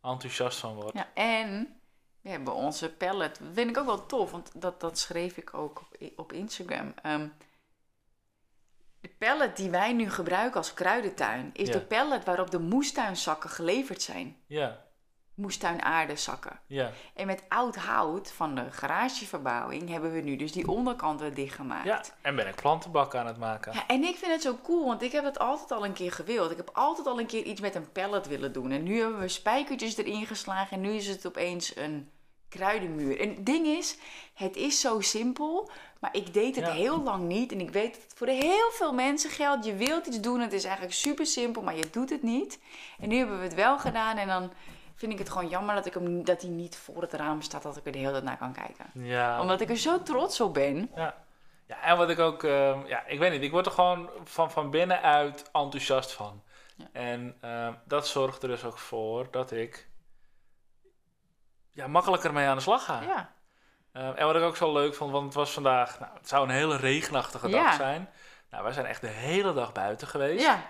[0.01, 0.93] enthousiast van word.
[0.93, 1.78] Ja, en
[2.21, 3.39] we hebben onze pallet.
[3.39, 6.93] Dat vind ik ook wel tof, want dat, dat schreef ik ook op, op Instagram.
[7.01, 7.27] Ehm,
[9.01, 11.73] de pallet die wij nu gebruiken als kruidentuin, is Ja.
[11.73, 14.37] de pallet waarop de moestuinzakken geleverd zijn.
[14.45, 14.87] Ja,
[15.39, 16.59] Moestuinaardezakken.
[16.67, 21.33] ja, En met oud hout van de garageverbouwing hebben we nu dus die onderkant weer
[21.33, 21.85] dichtgemaakt.
[21.85, 22.03] ja.
[22.21, 23.73] En ben ik plantenbakken aan het maken.
[23.73, 26.11] Ja, en ik vind het zo cool, want ik heb het altijd al een keer
[26.11, 26.51] gewild.
[26.51, 28.71] Ik heb altijd al een keer iets met een pallet willen doen.
[28.71, 32.09] En nu hebben we spijkertjes erin geslagen en nu is het opeens een
[32.49, 33.19] kruidenmuur.
[33.19, 33.97] En het ding is,
[34.33, 36.71] het is zo simpel, maar ik deed het Ja.
[36.71, 37.51] heel lang niet.
[37.51, 39.65] En ik weet dat het voor heel veel mensen geldt.
[39.65, 42.59] Je wilt iets doen, het is eigenlijk super simpel, maar je doet het niet.
[42.99, 44.51] En nu hebben we het wel gedaan en dan
[44.99, 47.63] vind ik het gewoon jammer dat, ik hem, dat hij niet voor het raam staat,
[47.63, 48.85] dat ik er de hele tijd naar kan kijken.
[48.93, 50.91] Ja, Omdat ik er zo trots op ben.
[50.95, 51.15] ja.
[51.65, 54.51] ja, en wat ik ook, ehm, ja, ik weet niet, ik word er gewoon van,
[54.51, 56.43] van binnenuit enthousiast van.
[56.75, 56.85] Ja.
[56.91, 59.89] En ehm, dat zorgt er dus ook voor dat ik
[61.71, 63.01] ja, makkelijker mee aan de slag ga.
[63.01, 63.33] Ja.
[63.91, 66.43] Ehm, en wat ik ook zo leuk vond, want het was vandaag, nou, het zou
[66.43, 67.63] een hele regenachtige Ja.
[67.63, 68.09] dag zijn.
[68.49, 70.43] Nou, wij zijn echt de hele dag buiten geweest.
[70.45, 70.61] Ja.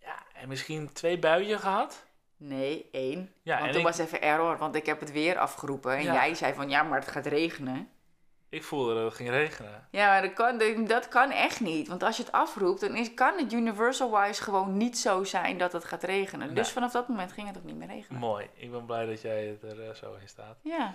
[0.00, 2.06] Ja, en misschien twee buien gehad.
[2.40, 3.32] Nee, één.
[3.42, 5.96] Ja, want en toen ik- was even error, want ik heb het weer afgeroepen.
[5.96, 6.12] En Ja.
[6.12, 7.88] jij zei van, ja, maar het gaat regenen.
[8.50, 9.88] Ik voelde dat het ging regenen.
[9.90, 11.88] Ja, maar dat kan, dat kan echt niet.
[11.88, 15.72] Want als je het afroept, dan is, kan het universal-wise gewoon niet zo zijn dat
[15.72, 16.46] het gaat regenen.
[16.46, 16.56] Nee.
[16.56, 18.20] Dus vanaf dat moment ging het ook niet meer regenen.
[18.20, 18.46] Mooi.
[18.54, 20.56] Ik ben blij dat jij het er eh, zo in staat.
[20.62, 20.94] Ja.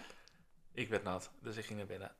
[0.73, 2.11] Ik werd nat, dus ik ging naar binnen.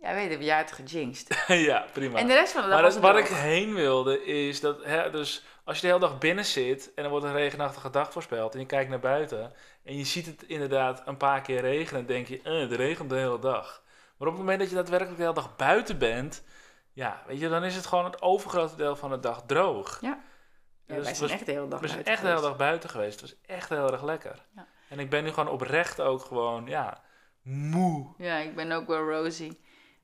[0.00, 1.44] Ja, weet je, jij hebt gejinxed.
[1.70, 2.18] ja, prima.
[2.18, 4.84] En de rest van de dag maar dat- het waar ik heen wilde is dat,
[4.84, 8.12] hè, dus als je de hele dag binnen zit en er wordt een regenachtige dag
[8.12, 9.52] voorspeld en je kijkt naar buiten
[9.84, 13.16] en je ziet het inderdaad een paar keer regenen, denk je, eh, het regent de
[13.16, 13.82] hele dag.
[14.18, 16.44] Maar op het moment dat je daadwerkelijk de hele dag buiten bent,
[16.92, 19.98] ja, weet je, dan is het gewoon het overgrote deel van de dag droog.
[20.00, 20.08] Ja.
[20.08, 22.28] Ja, Dus wij het zijn was- echt de hele dag we zijn buiten echt de
[22.28, 22.58] hele geweest.
[22.58, 23.20] dag buiten geweest.
[23.20, 24.44] Het was echt heel erg lekker.
[24.56, 24.66] Ja.
[24.88, 27.00] En ik ben nu gewoon oprecht ook gewoon, ja,
[27.42, 28.14] moe.
[28.18, 29.52] Ja, ik ben ook wel rosy.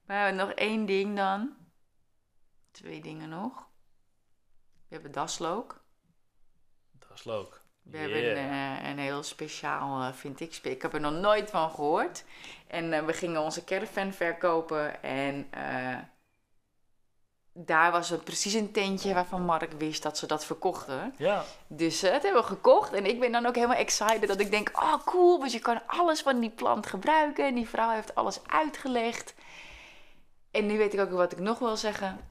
[0.07, 1.57] Maar nog één ding dan.
[2.71, 3.69] Twee dingen nog.
[4.89, 5.83] We hebben daslook.
[7.25, 7.63] Leuk.
[7.83, 11.51] We hebben een, eh, een heel speciaal, eh, vind ik, ik heb er nog nooit
[11.51, 12.25] van gehoord.
[12.67, 15.49] En eh, we gingen onze caravan verkopen en
[17.57, 21.15] daar was er precies een tentje waarvan Mark wist dat ze dat verkochten.
[21.17, 24.41] Ja, Dus eh, dat hebben we gekocht en ik ben dan ook helemaal excited dat
[24.41, 27.47] ik denk, oh cool, want je kan alles van die plant gebruiken.
[27.47, 29.35] En die vrouw heeft alles uitgelegd.
[30.55, 32.31] En nu weet ik ook wat ik nog wil zeggen.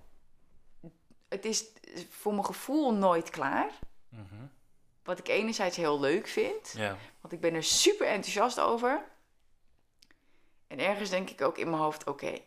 [1.30, 1.66] Het is
[2.10, 3.72] voor mijn gevoel nooit klaar.
[4.10, 4.46] Mhm.
[5.04, 6.72] Wat ik enerzijds heel leuk vind.
[6.78, 6.98] ja.
[7.22, 9.06] Want ik ben er super enthousiast over.
[10.68, 12.38] En ergens denk ik ook in mijn hoofd: oké,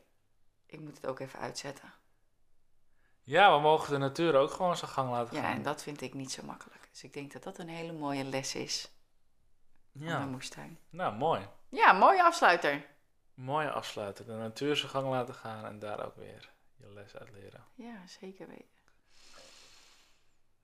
[0.67, 1.93] ik moet het ook even uitzetten.
[3.23, 5.53] Ja, we mogen de natuur ook gewoon zijn gang laten Ja, gaan.
[5.57, 6.89] en dat vind ik niet zo makkelijk.
[6.91, 8.91] Dus ik denk dat dat een hele mooie les is
[9.93, 10.79] van Ja, mijn moestuin.
[10.91, 11.49] nou mooi.
[11.69, 12.87] Ja, mooie afsluiter.
[13.37, 14.27] Mooie afsluiten.
[14.27, 17.65] De natuur zijn gang laten gaan en daar ook weer je les uit leren.
[17.75, 18.65] Ja, zeker weten.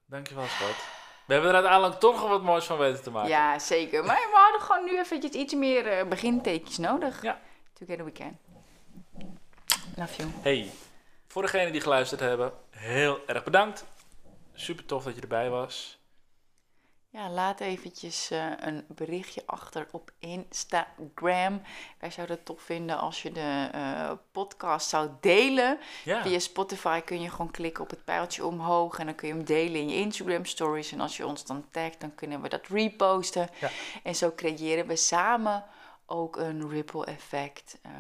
[0.07, 0.77] Dankjewel, schat.
[1.27, 3.31] We hebben er uiteindelijk toch nog wat moois van weten te maken.
[3.31, 4.05] Ja, zeker.
[4.05, 7.23] Maar we hadden gewoon nu eventjes iets meer eh, begintekens nodig.
[7.23, 7.41] Ja.
[7.73, 8.39] Together we can.
[9.97, 10.31] Love you.
[10.43, 10.71] Hey,
[11.27, 13.85] Voor degenen die geluisterd hebben, heel erg bedankt.
[14.55, 16.02] Super tof dat je erbij was.
[17.13, 21.63] Ja, laat eventjes eh, een berichtje achter op Instagram.
[21.99, 25.79] Wij zouden het tof vinden als je de eh, podcast zou delen.
[26.05, 29.35] Ja, Via Spotify kun je gewoon klikken op het pijltje omhoog en dan kun je
[29.35, 30.93] hem delen in je Instagram stories.
[30.93, 33.49] En als je ons dan tagt, dan kunnen we dat reposten.
[33.61, 33.71] Ja.
[34.03, 35.65] En zo creëren we samen
[36.07, 37.79] ook een ripple effect.
[37.83, 37.91] eh,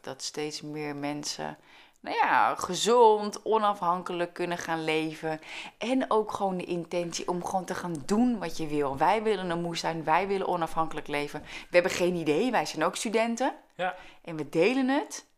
[0.00, 1.58] dat steeds meer mensen,
[2.00, 5.40] nou ja, gezond, onafhankelijk kunnen gaan leven.
[5.78, 8.96] En ook gewoon de intentie om gewoon te gaan doen wat je wil.
[8.96, 11.40] Wij willen een moes zijn, wij willen onafhankelijk leven.
[11.42, 13.54] We hebben geen idee, wij zijn ook studenten.
[13.76, 13.94] ja.
[14.24, 15.28] En we delen het.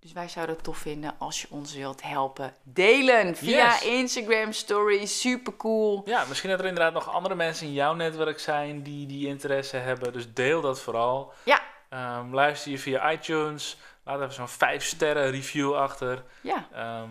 [0.00, 3.82] Dus wij zouden het tof vinden als je ons wilt helpen delen via Yes.
[3.84, 5.20] Instagram stories.
[5.20, 6.02] Super cool.
[6.04, 9.76] ja, misschien dat er inderdaad nog andere mensen in jouw netwerk zijn die die interesse
[9.76, 10.12] hebben.
[10.12, 11.32] Dus deel dat vooral.
[11.44, 13.78] Ja, Ehm, luister je via iTunes.
[14.08, 16.24] Laat even zo'n 5 sterren review achter.
[16.40, 17.10] ja, Ehm,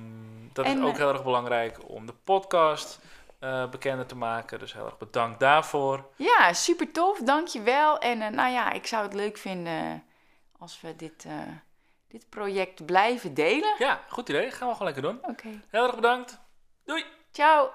[0.53, 2.99] dat En, is ook eh, heel erg belangrijk om de podcast
[3.39, 4.59] eh, bekender te maken.
[4.59, 6.05] Dus heel erg bedankt daarvoor.
[6.15, 7.19] ja, super tof.
[7.19, 7.97] Dankjewel.
[7.99, 10.03] En eh, nou ja, ik zou het leuk vinden
[10.59, 11.25] als we dit,
[12.07, 13.75] dit project blijven delen.
[13.77, 14.51] Ja, goed idee.
[14.51, 15.19] Gaan we gewoon lekker doen.
[15.21, 15.61] Oké.
[15.69, 16.39] Heel erg bedankt.
[16.85, 17.05] Doei!
[17.31, 17.69] Ciao.